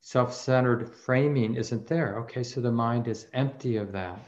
[0.00, 2.18] self centered framing isn't there.
[2.20, 4.20] Okay, so the mind is empty of that.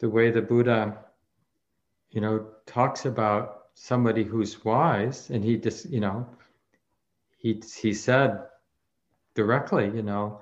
[0.00, 0.98] The way the Buddha,
[2.10, 6.26] you know, talks about somebody who's wise, and he just, you know,
[7.38, 8.40] he he said
[9.34, 10.40] directly, you know,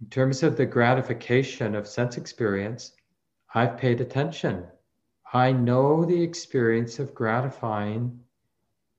[0.00, 2.92] in terms of the gratification of sense experience,
[3.54, 4.66] I've paid attention.
[5.32, 8.20] I know the experience of gratifying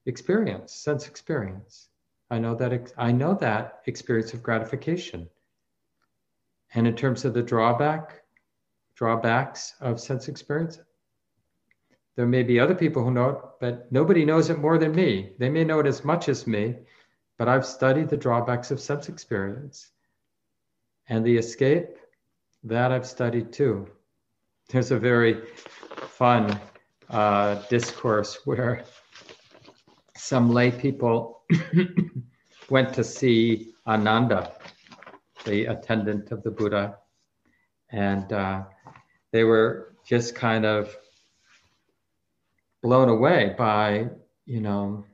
[0.05, 1.89] experience, sense experience.
[2.29, 5.29] I know that I know that experience of gratification.
[6.73, 8.23] And in terms of the drawback,
[8.97, 10.79] drawbacks of sense experience.
[12.15, 15.33] There may be other people who know it, but nobody knows it more than me.
[15.37, 16.75] They may know it as much as me,
[17.37, 19.91] but I've studied the drawbacks of sense experience.
[21.09, 21.89] And the escape,
[22.63, 23.87] that I've studied too.
[24.69, 25.41] There's a very
[26.07, 26.59] fun
[27.09, 28.83] uh, discourse where
[30.15, 31.43] some lay people
[32.69, 34.53] went to see Ananda,
[35.45, 36.97] the attendant of the Buddha,
[37.91, 38.63] and uh,
[39.31, 40.95] they were just kind of
[42.81, 44.09] blown away by,
[44.45, 45.05] you know,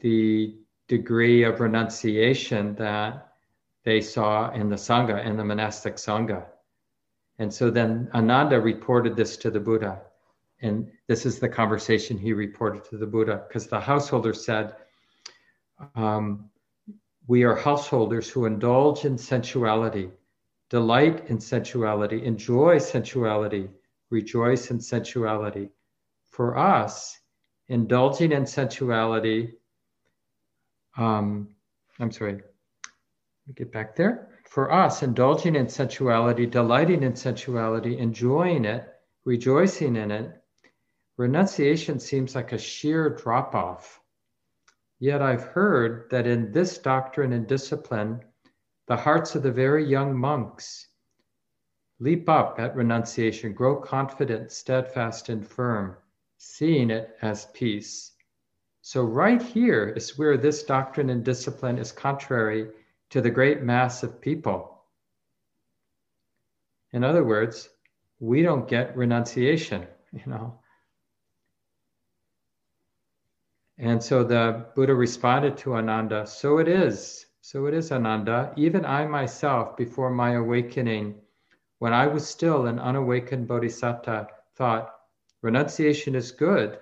[0.00, 0.56] the
[0.88, 3.28] degree of renunciation that
[3.84, 6.44] they saw in the Sangha, in the monastic Sangha.
[7.38, 10.00] And so then Ananda reported this to the Buddha.
[10.62, 14.74] And this is the conversation he reported to the Buddha because the householder said,
[15.94, 16.50] um,
[17.26, 20.10] we are householders who indulge in sensuality,
[20.70, 23.68] delight in sensuality, enjoy sensuality,
[24.10, 25.70] rejoice in sensuality.
[26.30, 27.18] For us,
[27.68, 29.52] indulging in sensuality,
[30.96, 31.48] um,
[32.00, 32.40] I'm sorry,
[33.54, 34.28] get back there.
[34.48, 38.88] For us, indulging in sensuality, delighting in sensuality, enjoying it,
[39.24, 40.42] rejoicing in it,
[41.16, 44.00] renunciation seems like a sheer drop off.
[44.98, 48.20] Yet I've heard that in this doctrine and discipline,
[48.86, 50.88] the hearts of the very young monks
[51.98, 55.96] leap up at renunciation, grow confident, steadfast, and firm,
[56.36, 58.12] seeing it as peace.
[58.82, 62.68] So, right here is where this doctrine and discipline is contrary
[63.10, 64.84] to the great mass of people.
[66.92, 67.68] In other words,
[68.20, 70.60] we don't get renunciation, you know.
[73.78, 78.52] And so the Buddha responded to Ananda, So it is, so it is, Ananda.
[78.56, 81.14] Even I myself, before my awakening,
[81.78, 84.26] when I was still an unawakened bodhisattva,
[84.56, 84.92] thought,
[85.42, 86.80] renunciation is good,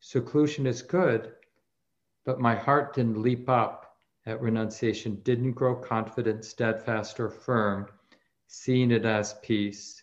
[0.00, 1.32] seclusion is good,
[2.26, 3.96] but my heart didn't leap up
[4.26, 7.86] at renunciation, didn't grow confident, steadfast, or firm,
[8.48, 10.02] seeing it as peace.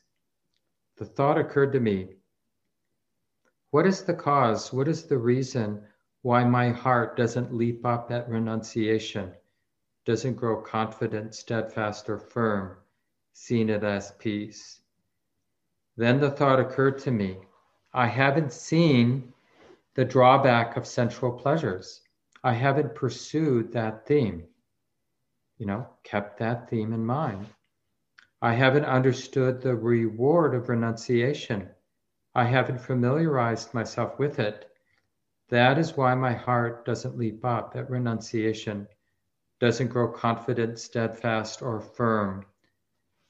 [0.98, 2.16] The thought occurred to me
[3.70, 4.74] what is the cause?
[4.74, 5.84] What is the reason
[6.24, 9.36] why my heart doesn't leap up at renunciation,
[10.06, 12.78] doesn't grow confident, steadfast, or firm,
[13.34, 14.82] seeing it as peace?
[15.98, 17.40] Then the thought occurred to me
[17.94, 19.34] I haven't seen
[19.96, 22.02] the drawback of sensual pleasures.
[22.44, 24.48] I haven't pursued that theme,
[25.58, 27.48] you know, kept that theme in mind.
[28.42, 31.70] I haven't understood the reward of renunciation.
[32.34, 34.72] I haven't familiarized myself with it.
[35.50, 38.88] That is why my heart doesn't leap up at renunciation,
[39.60, 42.46] doesn't grow confident, steadfast, or firm,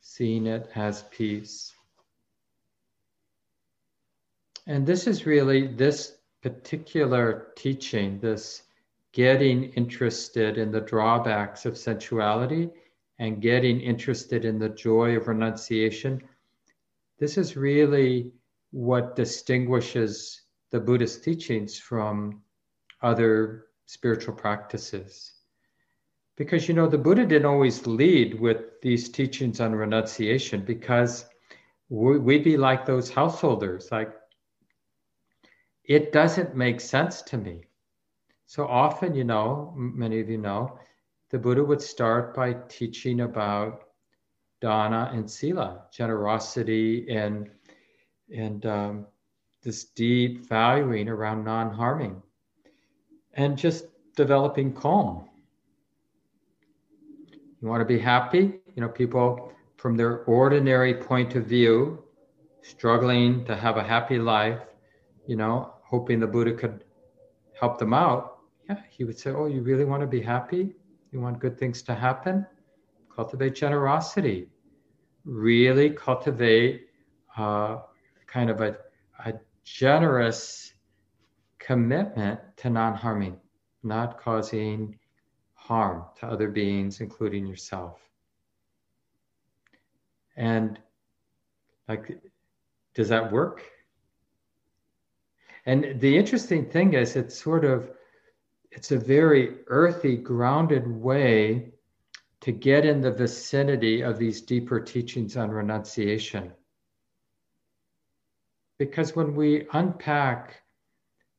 [0.01, 1.73] seeing it as peace.
[4.67, 8.63] And this is really this particular teaching, this
[9.11, 12.69] getting interested in the drawbacks of sensuality
[13.17, 16.21] and getting interested in the joy of renunciation.
[17.17, 18.32] This is really
[18.71, 22.41] what distinguishes the Buddhist teachings from
[23.01, 25.38] other spiritual practices.
[26.39, 31.25] Because, you know, the Buddha didn't always lead with these teachings on renunciation because
[31.89, 34.13] we'd be like those householders, like,
[35.83, 37.65] it doesn't make sense to me.
[38.45, 40.79] So often, you know, many of you know,
[41.29, 43.81] the Buddha would start by teaching about
[44.61, 47.49] dana and sila, generosity and
[48.33, 49.07] and um,
[49.61, 52.21] this deep valuing around non-harming,
[53.33, 55.28] and just developing calm.
[57.62, 62.03] You want to be happy, you know, people from their ordinary point of view,
[62.62, 64.60] struggling to have a happy life,
[65.28, 66.84] you know, hoping the Buddha could
[67.60, 68.39] help them out
[68.70, 70.76] yeah, he would say, Oh, you really want to be happy?
[71.12, 72.45] You want good things to happen?
[73.14, 74.47] Cultivate generosity.
[75.26, 76.88] Really cultivate
[77.36, 77.78] uh,
[78.28, 78.78] kind of a,
[79.26, 79.34] a
[79.64, 80.74] generous
[81.57, 83.38] commitment to non harming,
[83.84, 84.98] not causing
[85.70, 87.99] harm to other beings, including yourself.
[90.36, 90.80] And
[91.88, 92.20] like,
[92.95, 93.61] does that work?
[95.67, 97.91] And the interesting thing is, it's sort of
[98.72, 101.74] it's a very earthy, grounded way
[102.41, 106.51] to get in the vicinity of these deeper teachings on renunciation.
[108.80, 110.63] Because when we unpack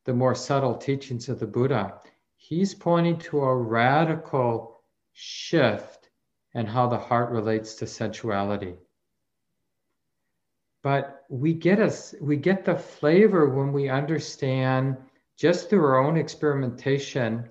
[0.05, 1.95] the more subtle teachings of the Buddha,
[2.41, 4.81] he's pointing to a radical
[5.13, 6.09] shift
[6.55, 8.75] in how the heart relates to sensuality.
[10.83, 14.97] But we get us we get the flavor when we understand
[15.37, 17.47] just through our own experimentation,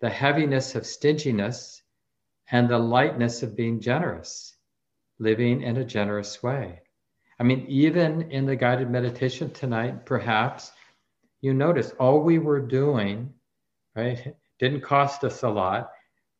[0.00, 1.82] the heaviness of stinginess
[2.50, 4.56] and the lightness of being generous,
[5.20, 6.80] living in a generous way.
[7.38, 10.72] I mean, even in the guided meditation tonight, perhaps
[11.40, 13.32] you notice all we were doing,
[13.94, 15.90] right, didn't cost us a lot.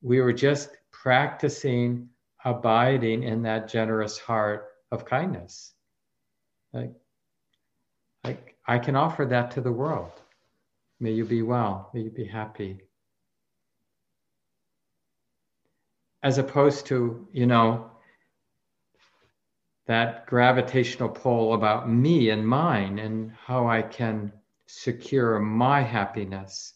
[0.03, 2.09] We were just practicing
[2.45, 5.75] abiding in that generous heart of kindness.
[6.73, 6.93] Like,
[8.25, 10.13] like I can offer that to the world.
[11.01, 11.91] May you be well.
[11.95, 12.81] May you be happy.
[16.23, 17.91] As opposed to, you know,
[19.87, 24.33] that gravitational pull about me and mine and how I can
[24.67, 26.75] secure my happiness.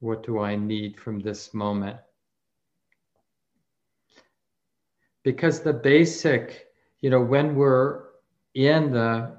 [0.00, 1.98] What do I need from this moment?
[5.22, 6.68] Because the basic,
[7.00, 8.04] you know, when we're
[8.54, 9.38] in the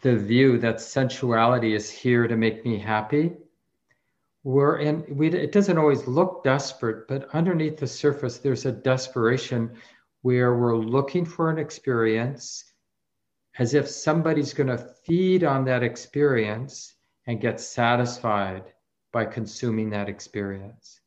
[0.00, 3.32] the view that sensuality is here to make me happy,
[4.44, 9.76] we're in we, it doesn't always look desperate, but underneath the surface there's a desperation
[10.22, 12.64] where we're looking for an experience
[13.58, 16.94] as if somebody's going to feed on that experience
[17.26, 18.64] and get satisfied
[19.12, 21.00] by consuming that experience.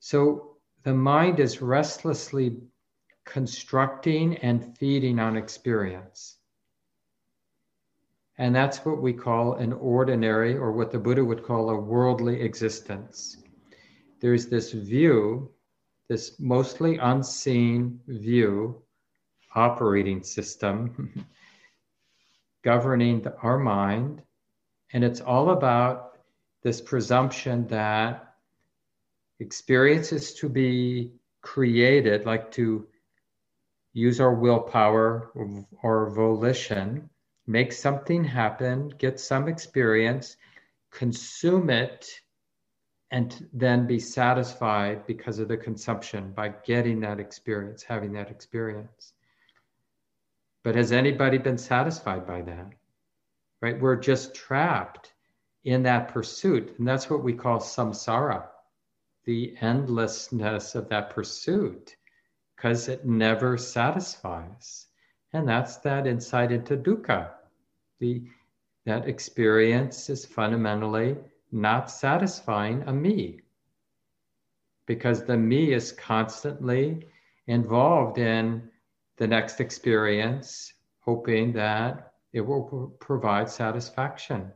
[0.00, 2.56] So the mind is restlessly
[3.24, 6.36] constructing and feeding on experience.
[8.38, 12.40] And that's what we call an ordinary, or what the Buddha would call a worldly
[12.40, 13.36] existence.
[14.20, 15.50] There's this view,
[16.08, 18.80] this mostly unseen view,
[19.56, 21.26] operating system,
[22.62, 24.22] governing the, our mind.
[24.92, 26.07] And it's all about
[26.62, 28.34] this presumption that
[29.40, 32.86] experience is to be created, like to
[33.92, 35.30] use our willpower
[35.82, 37.08] or volition,
[37.46, 40.36] make something happen, get some experience,
[40.90, 42.20] consume it,
[43.10, 49.14] and then be satisfied because of the consumption by getting that experience, having that experience.
[50.62, 52.72] But has anybody been satisfied by that?
[53.62, 53.80] Right?
[53.80, 55.14] We're just trapped
[55.68, 56.74] in that pursuit.
[56.78, 58.46] And that's what we call samsara,
[59.24, 61.94] the endlessness of that pursuit
[62.56, 64.86] because it never satisfies.
[65.34, 67.32] And that's that insight into dukkha.
[68.00, 68.22] The,
[68.86, 71.18] that experience is fundamentally
[71.52, 73.40] not satisfying a me
[74.86, 77.06] because the me is constantly
[77.46, 78.70] involved in
[79.18, 84.50] the next experience, hoping that it will provide satisfaction.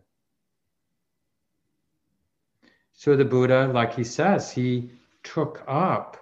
[3.03, 4.93] So the Buddha, like he says, he
[5.25, 6.17] took up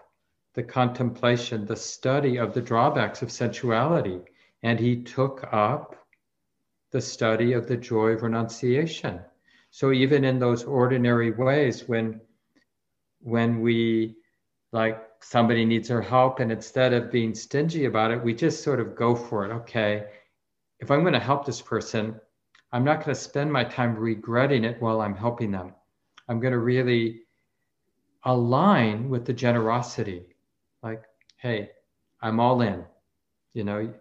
[0.55, 4.23] the contemplation, the study of the drawbacks of sensuality.
[4.63, 5.95] And he took up
[6.91, 9.21] the study of the joy of renunciation.
[9.71, 12.19] So even in those ordinary ways, when
[13.21, 14.17] when we
[14.73, 18.81] like somebody needs our help, and instead of being stingy about it, we just sort
[18.81, 19.53] of go for it.
[19.53, 20.07] Okay,
[20.79, 22.19] if I'm going to help this person,
[22.73, 25.75] I'm not going to spend my time regretting it while I'm helping them.
[26.31, 27.23] I'm going to really
[28.23, 30.27] align with the generosity
[30.81, 31.03] like,
[31.39, 31.71] hey,
[32.23, 32.85] I'm all in.
[33.53, 33.93] You know,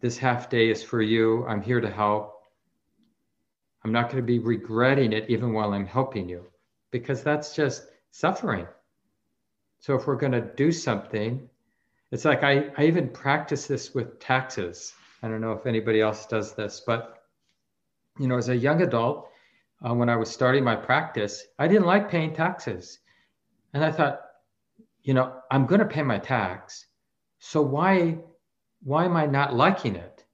[0.00, 1.44] this half day is for you.
[1.44, 2.40] I'm here to help.
[3.84, 6.46] I'm not going to be regretting it even while I'm helping you
[6.92, 8.68] because that's just suffering.
[9.80, 11.48] So if we're going to do something,
[12.12, 14.94] it's like I, I even practice this with taxes.
[15.20, 17.24] I don't know if anybody else does this, but
[18.20, 19.31] you know, as a young adult,
[19.84, 22.98] uh, when I was starting my practice, I didn't like paying taxes.
[23.74, 24.20] And I thought,
[25.02, 26.86] you know, I'm going to pay my tax.
[27.38, 28.18] So why,
[28.82, 30.24] why am I not liking it?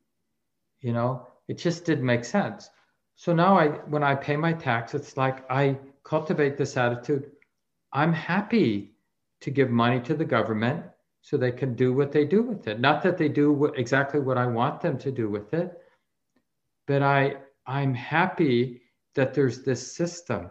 [0.81, 2.69] You know, it just didn't make sense.
[3.17, 7.31] So now I, when I pay my tax, it's like I cultivate this attitude.
[7.93, 8.93] I'm happy
[9.41, 10.85] to give money to the government
[11.23, 12.81] so they can do what they do with it.
[12.81, 15.77] Not that they do exactly what I want them to do with it,
[16.87, 17.37] but I,
[17.67, 18.83] I'm happy
[19.19, 20.49] that there's this system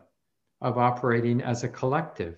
[0.60, 2.38] of operating as a collective.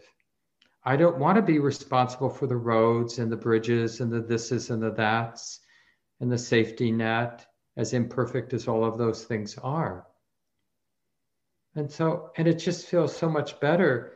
[0.86, 4.70] I don't want to be responsible for the roads and the bridges and the thises
[4.70, 5.60] and the that's
[6.20, 10.06] and the safety net, as imperfect as all of those things are.
[11.74, 14.14] And so, and it just feels so much better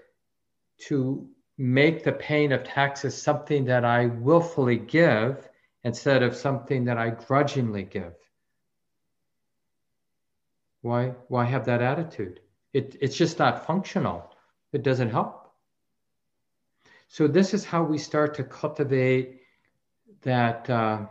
[0.90, 5.50] to make the pain of taxes something that I willfully give
[5.84, 8.14] instead of something that I grudgingly give.
[10.84, 12.42] Why, why have that attitude?
[12.74, 14.30] It, it's just not functional.
[14.74, 15.50] It doesn't help.
[17.08, 19.40] So this is how we start to cultivate
[20.24, 21.06] that uh,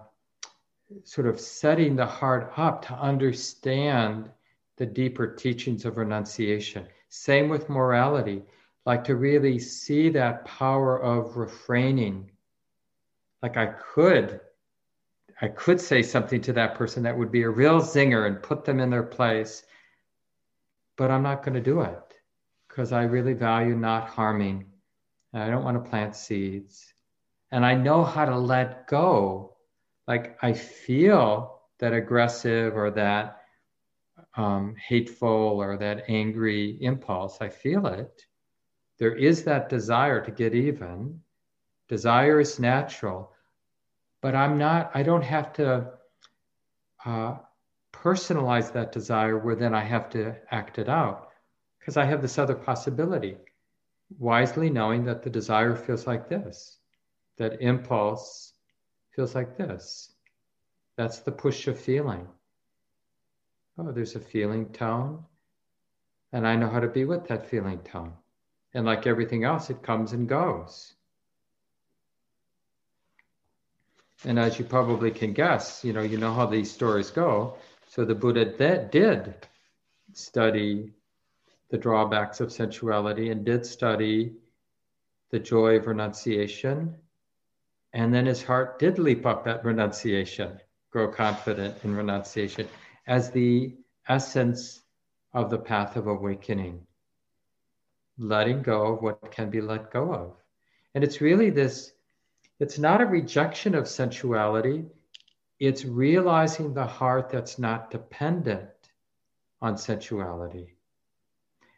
[1.04, 4.30] sort of setting the heart up to understand
[4.76, 6.86] the deeper teachings of renunciation.
[7.08, 8.42] Same with morality,
[8.84, 12.30] like to really see that power of refraining.
[13.42, 14.40] Like I could,
[15.42, 18.64] I could say something to that person that would be a real zinger and put
[18.64, 19.64] them in their place,
[20.96, 22.14] but I'm not going to do it
[22.68, 24.72] because I really value not harming
[25.34, 26.92] I don't want to plant seeds.
[27.50, 29.56] And I know how to let go.
[30.06, 33.38] Like I feel that aggressive or that
[34.36, 37.38] um, hateful or that angry impulse.
[37.40, 38.22] I feel it.
[38.98, 41.20] There is that desire to get even.
[41.88, 43.32] Desire is natural,
[44.22, 45.90] but I'm not, I don't have to
[47.04, 47.34] uh,
[47.92, 51.28] personalize that desire where then I have to act it out
[51.78, 53.36] because I have this other possibility
[54.18, 56.78] wisely knowing that the desire feels like this,
[57.38, 58.52] that impulse
[59.14, 60.12] feels like this.
[60.96, 62.28] That's the push of feeling.
[63.78, 65.24] Oh, there's a feeling tone,
[66.32, 68.12] and I know how to be with that feeling tone.
[68.74, 70.94] And like everything else, it comes and goes.
[74.24, 77.56] And as you probably can guess, you know, you know how these stories go.
[77.88, 79.34] So the Buddha did
[80.12, 80.92] study
[81.70, 84.34] the drawbacks of sensuality and did study
[85.30, 86.94] the joy of renunciation.
[87.92, 90.60] And then his heart did leap up at renunciation,
[90.90, 92.68] grow confident in renunciation
[93.06, 93.74] as the
[94.08, 94.82] essence
[95.34, 96.86] of the path of awakening,
[98.18, 100.36] letting go of what can be let go of.
[100.94, 101.92] And it's really this
[102.62, 104.84] it's not a rejection of sensuality,
[105.58, 108.70] it's realizing the heart that's not dependent
[109.60, 110.76] on sensuality.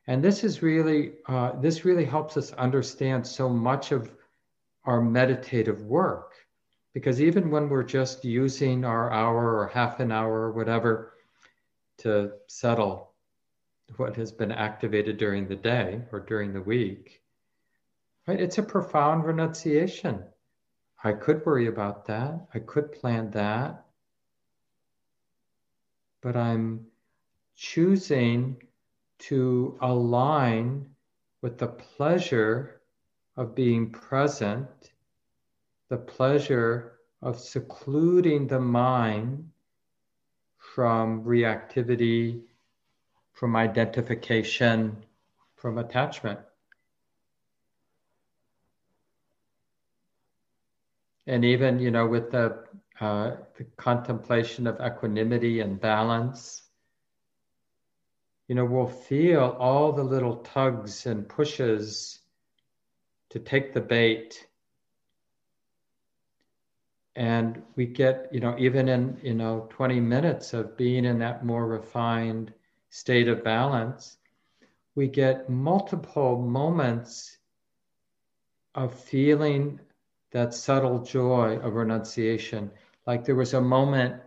[0.06, 4.12] And this is really, uh, this really helps us understand so much of
[4.84, 6.34] our meditative work.
[6.92, 11.14] Because even when we're just using our hour or half an hour or whatever
[11.98, 13.14] to settle
[13.96, 17.22] what has been activated during the day or during the week,
[18.28, 18.38] right?
[18.38, 20.24] It's a profound renunciation.
[21.06, 22.46] I could worry about that.
[22.54, 23.84] I could plan that.
[26.22, 26.86] But I'm
[27.54, 28.56] choosing
[29.18, 30.88] to align
[31.42, 32.80] with the pleasure
[33.36, 34.92] of being present,
[35.90, 39.50] the pleasure of secluding the mind
[40.56, 42.40] from reactivity,
[43.34, 45.04] from identification,
[45.54, 46.40] from attachment.
[51.26, 52.64] And even you know with the,
[53.00, 56.62] uh, the contemplation of equanimity and balance
[58.48, 62.20] you know we'll feel all the little tugs and pushes
[63.30, 64.46] to take the bait.
[67.16, 71.44] And we get you know even in you know 20 minutes of being in that
[71.44, 72.52] more refined
[72.90, 74.18] state of balance
[74.94, 77.38] we get multiple moments
[78.74, 79.80] of feeling
[80.34, 82.68] that subtle joy of renunciation.
[83.06, 84.20] Like there was a moment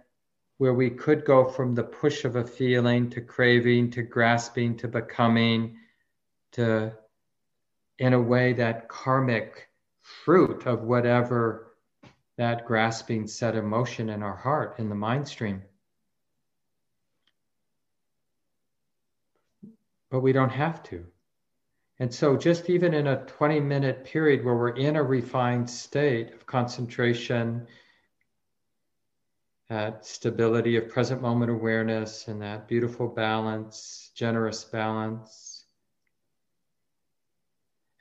[0.57, 4.87] where we could go from the push of a feeling to craving to grasping to
[4.87, 5.75] becoming
[6.53, 6.93] to,
[7.99, 9.67] in a way, that karmic
[10.01, 11.75] fruit of whatever
[12.37, 15.61] that grasping set emotion in our heart, in the mind stream.
[20.09, 21.05] But we don't have to.
[21.99, 26.31] And so, just even in a 20 minute period where we're in a refined state
[26.31, 27.65] of concentration,
[29.69, 35.65] that stability of present moment awareness, and that beautiful balance, generous balance.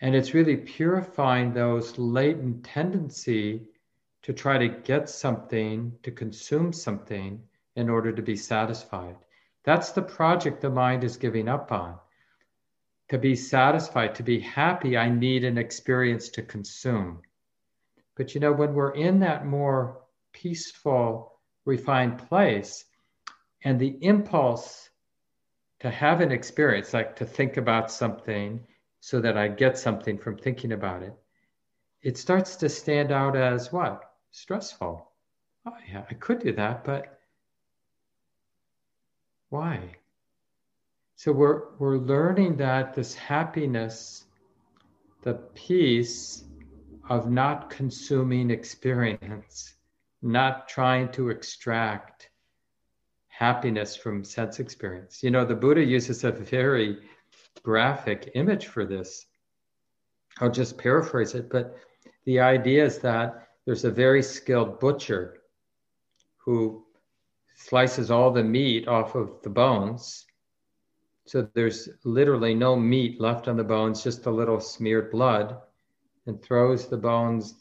[0.03, 3.67] And it's really purifying those latent tendency
[4.23, 7.43] to try to get something, to consume something
[7.77, 9.17] in order to be satisfied.
[9.65, 11.99] That's the project the mind is giving up on
[13.09, 17.23] to be satisfied, to be happy, I need an experience to consume.
[18.17, 20.03] But you know, when we're in that more
[20.33, 22.85] peaceful, refined place,
[23.63, 24.91] and the impulse
[25.81, 28.67] to have an experience, like to think about something
[29.01, 31.15] so that I get something from thinking about it,
[32.03, 34.03] it starts to stand out as what?
[34.31, 35.11] Stressful.
[35.67, 37.19] Oh, yeah, I could do that, but
[39.49, 39.97] why?
[41.19, 44.27] So we're, we're learning that this happiness,
[45.23, 46.45] the peace
[47.09, 49.77] of not consuming experience,
[50.21, 52.29] not trying to extract
[53.29, 55.23] happiness from sense experience.
[55.23, 56.99] You know, the Buddha uses a very
[57.63, 59.25] graphic image for this.
[60.41, 61.79] I'll just paraphrase it, but
[62.27, 65.39] the idea is that there's a very skilled butcher
[66.37, 66.85] who
[67.55, 70.27] slices all the meat off of the bones
[71.27, 75.61] so there's literally no meat left on the bones, just a little smeared blood,
[76.27, 77.57] and throws the bones,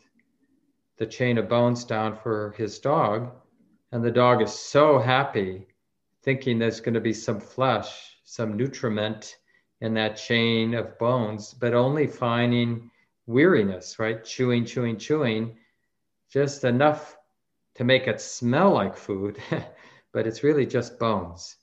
[0.97, 3.31] the chain of bones down for his dog.
[3.91, 5.67] And the dog is so happy,
[6.21, 9.35] thinking there's going to be some flesh, some nutriment
[9.81, 12.91] in that chain of bones, but only finding
[13.25, 14.23] weariness, right?
[14.23, 15.57] Chewing, chewing, chewing,
[16.29, 17.17] just enough
[17.75, 19.39] to make it smell like food,
[20.11, 21.57] but it's really just bones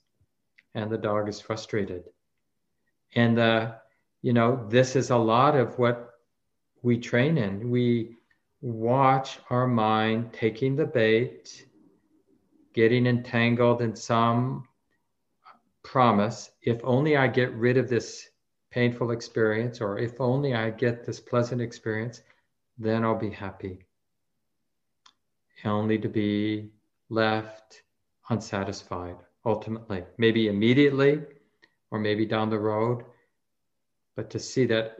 [0.75, 2.03] and the dog is frustrated.
[3.15, 3.73] And, uh,
[4.21, 6.11] you know, this is a lot of what
[6.81, 7.69] we train in.
[7.69, 8.17] We
[8.61, 11.67] watch our mind taking the bait,
[12.73, 14.67] getting entangled in some
[15.83, 16.49] promise.
[16.61, 18.29] If only I get rid of this
[18.71, 22.21] painful experience, or if only I get this pleasant experience,
[22.77, 23.85] then I'll be happy.
[25.65, 26.71] only to be
[27.09, 27.83] left
[28.29, 29.15] unsatisfied
[29.45, 31.21] ultimately, maybe immediately
[31.91, 33.03] or maybe down the road,
[34.15, 34.97] but to see that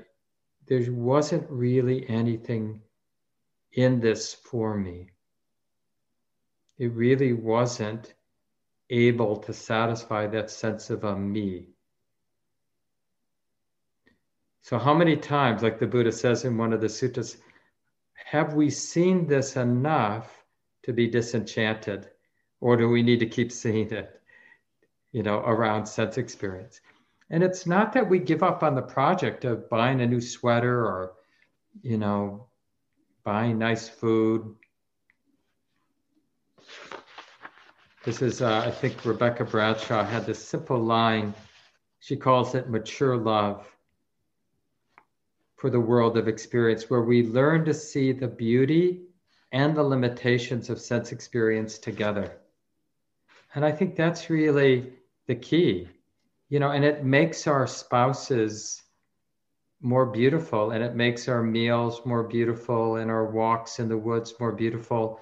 [0.68, 2.82] there wasn't really anything
[3.74, 5.10] in this for me.
[6.78, 8.14] It really wasn't
[8.90, 11.68] able to satisfy that sense of a me.
[14.62, 17.38] So, how many times, like the Buddha says in one of the suttas,
[18.14, 20.46] have we seen this enough
[20.84, 22.10] to be disenchanted?
[22.62, 24.22] Or do we need to keep seeing it,
[25.14, 26.82] you know, around sense experience?
[27.30, 30.86] And it's not that we give up on the project of buying a new sweater
[30.86, 31.14] or,
[31.82, 32.48] you know,
[33.24, 34.56] buying nice food.
[38.04, 41.34] This is, uh, I think Rebecca Bradshaw had this simple line.
[42.02, 43.66] She calls it mature love
[45.56, 49.04] for the world of experience, where we learn to see the beauty
[49.54, 52.38] and the limitations of sense experience together.
[53.56, 54.92] And I think that's really
[55.28, 55.88] the key,
[56.50, 58.82] you know, and it makes our spouses
[59.82, 64.34] more beautiful and it makes our meals more beautiful and our walks in the woods
[64.40, 65.20] more beautiful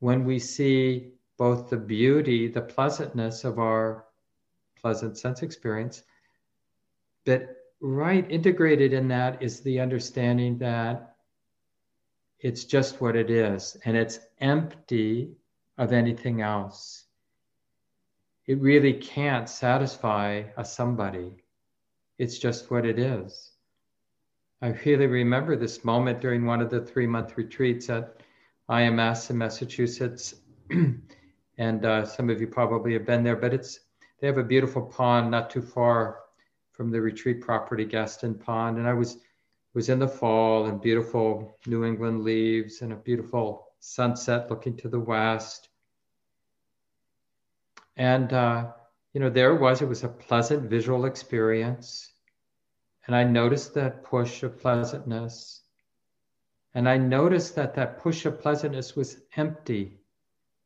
[0.00, 4.04] when we see both the beauty, the pleasantness of our
[4.76, 6.02] pleasant sense experience,
[7.24, 11.16] but right integrated in that is the understanding that
[12.40, 15.32] it's just what it is and it's empty
[15.78, 17.03] of anything else.
[18.46, 21.42] It really can't satisfy a somebody.
[22.18, 23.52] It's just what it is.
[24.60, 28.20] I really remember this moment during one of the three month retreats at
[28.68, 30.34] IMS in Massachusetts.
[31.58, 33.80] and uh, some of you probably have been there, but it's
[34.20, 36.20] they have a beautiful pond not too far
[36.72, 39.18] from the retreat property, Gaston Pond, and I was
[39.74, 44.88] was in the fall and beautiful New England leaves and a beautiful sunset looking to
[44.88, 45.68] the west.
[47.96, 48.72] And uh,
[49.12, 49.80] you know, there it was.
[49.80, 52.12] It was a pleasant visual experience,
[53.06, 55.60] and I noticed that push of pleasantness.
[56.74, 60.00] And I noticed that that push of pleasantness was empty.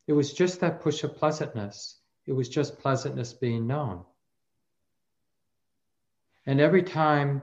[0.06, 1.98] It was just that push of pleasantness.
[2.26, 4.04] It was just pleasantness being known.
[6.46, 7.42] And every time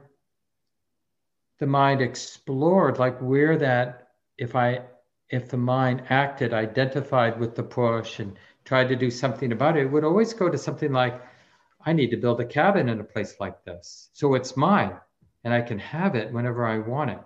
[1.60, 4.08] the mind explored, like where that,
[4.38, 4.82] if I,
[5.30, 8.36] if the mind acted, identified with the push and
[8.66, 11.22] tried to do something about it, it would always go to something like,
[11.86, 14.10] I need to build a cabin in a place like this.
[14.14, 14.98] So it's mine
[15.44, 17.24] and I can have it whenever I want it.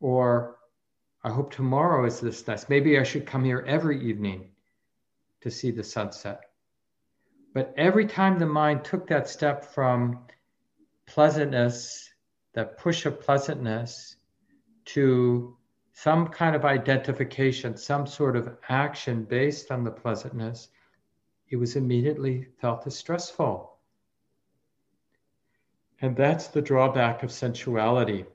[0.00, 0.56] Or
[1.24, 2.68] I hope tomorrow is this nice.
[2.68, 4.50] Maybe I should come here every evening
[5.40, 6.40] to see the sunset.
[7.52, 10.20] But every time the mind took that step from
[11.06, 12.08] pleasantness,
[12.52, 14.14] that push of pleasantness,
[14.84, 15.57] to
[16.02, 20.68] some kind of identification, some sort of action based on the pleasantness,
[21.48, 23.76] it was immediately felt as stressful.
[26.00, 28.26] And that's the drawback of sensuality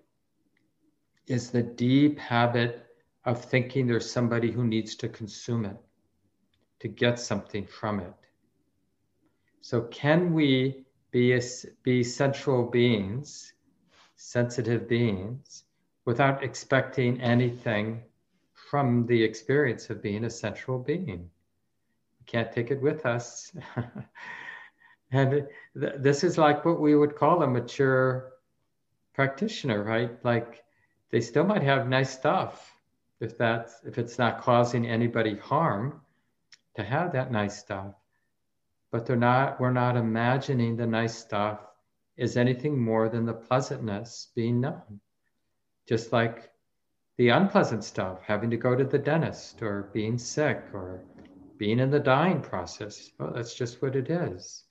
[1.28, 2.86] is the deep habit
[3.24, 5.78] of thinking there's somebody who needs to consume it,
[6.82, 8.14] to get something from it.
[9.62, 11.40] So, can we be,
[11.82, 13.54] be sensual beings,
[14.18, 15.64] sensitive beings,
[16.06, 18.02] without expecting anything
[18.54, 21.30] from the experience of being a sensual being?
[22.20, 23.56] We can't take it with us.
[25.12, 25.48] and
[25.80, 28.34] th- this is like what we would call a mature
[29.14, 30.24] practitioner, right?
[30.24, 30.64] Like
[31.12, 32.74] they still might have nice stuff
[33.20, 36.02] if that's if it's not causing anybody harm
[36.76, 37.94] to have that nice stuff
[38.92, 41.60] but they're not we're not imagining the nice stuff
[42.18, 45.00] is anything more than the pleasantness being known
[45.88, 46.50] just like
[47.18, 51.04] the unpleasant stuff having to go to the dentist or being sick or
[51.58, 53.12] being in the dying process.
[53.20, 54.64] Well that's just what it is.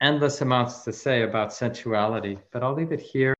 [0.00, 3.34] Endless amounts to say about sensuality but i'll leave it here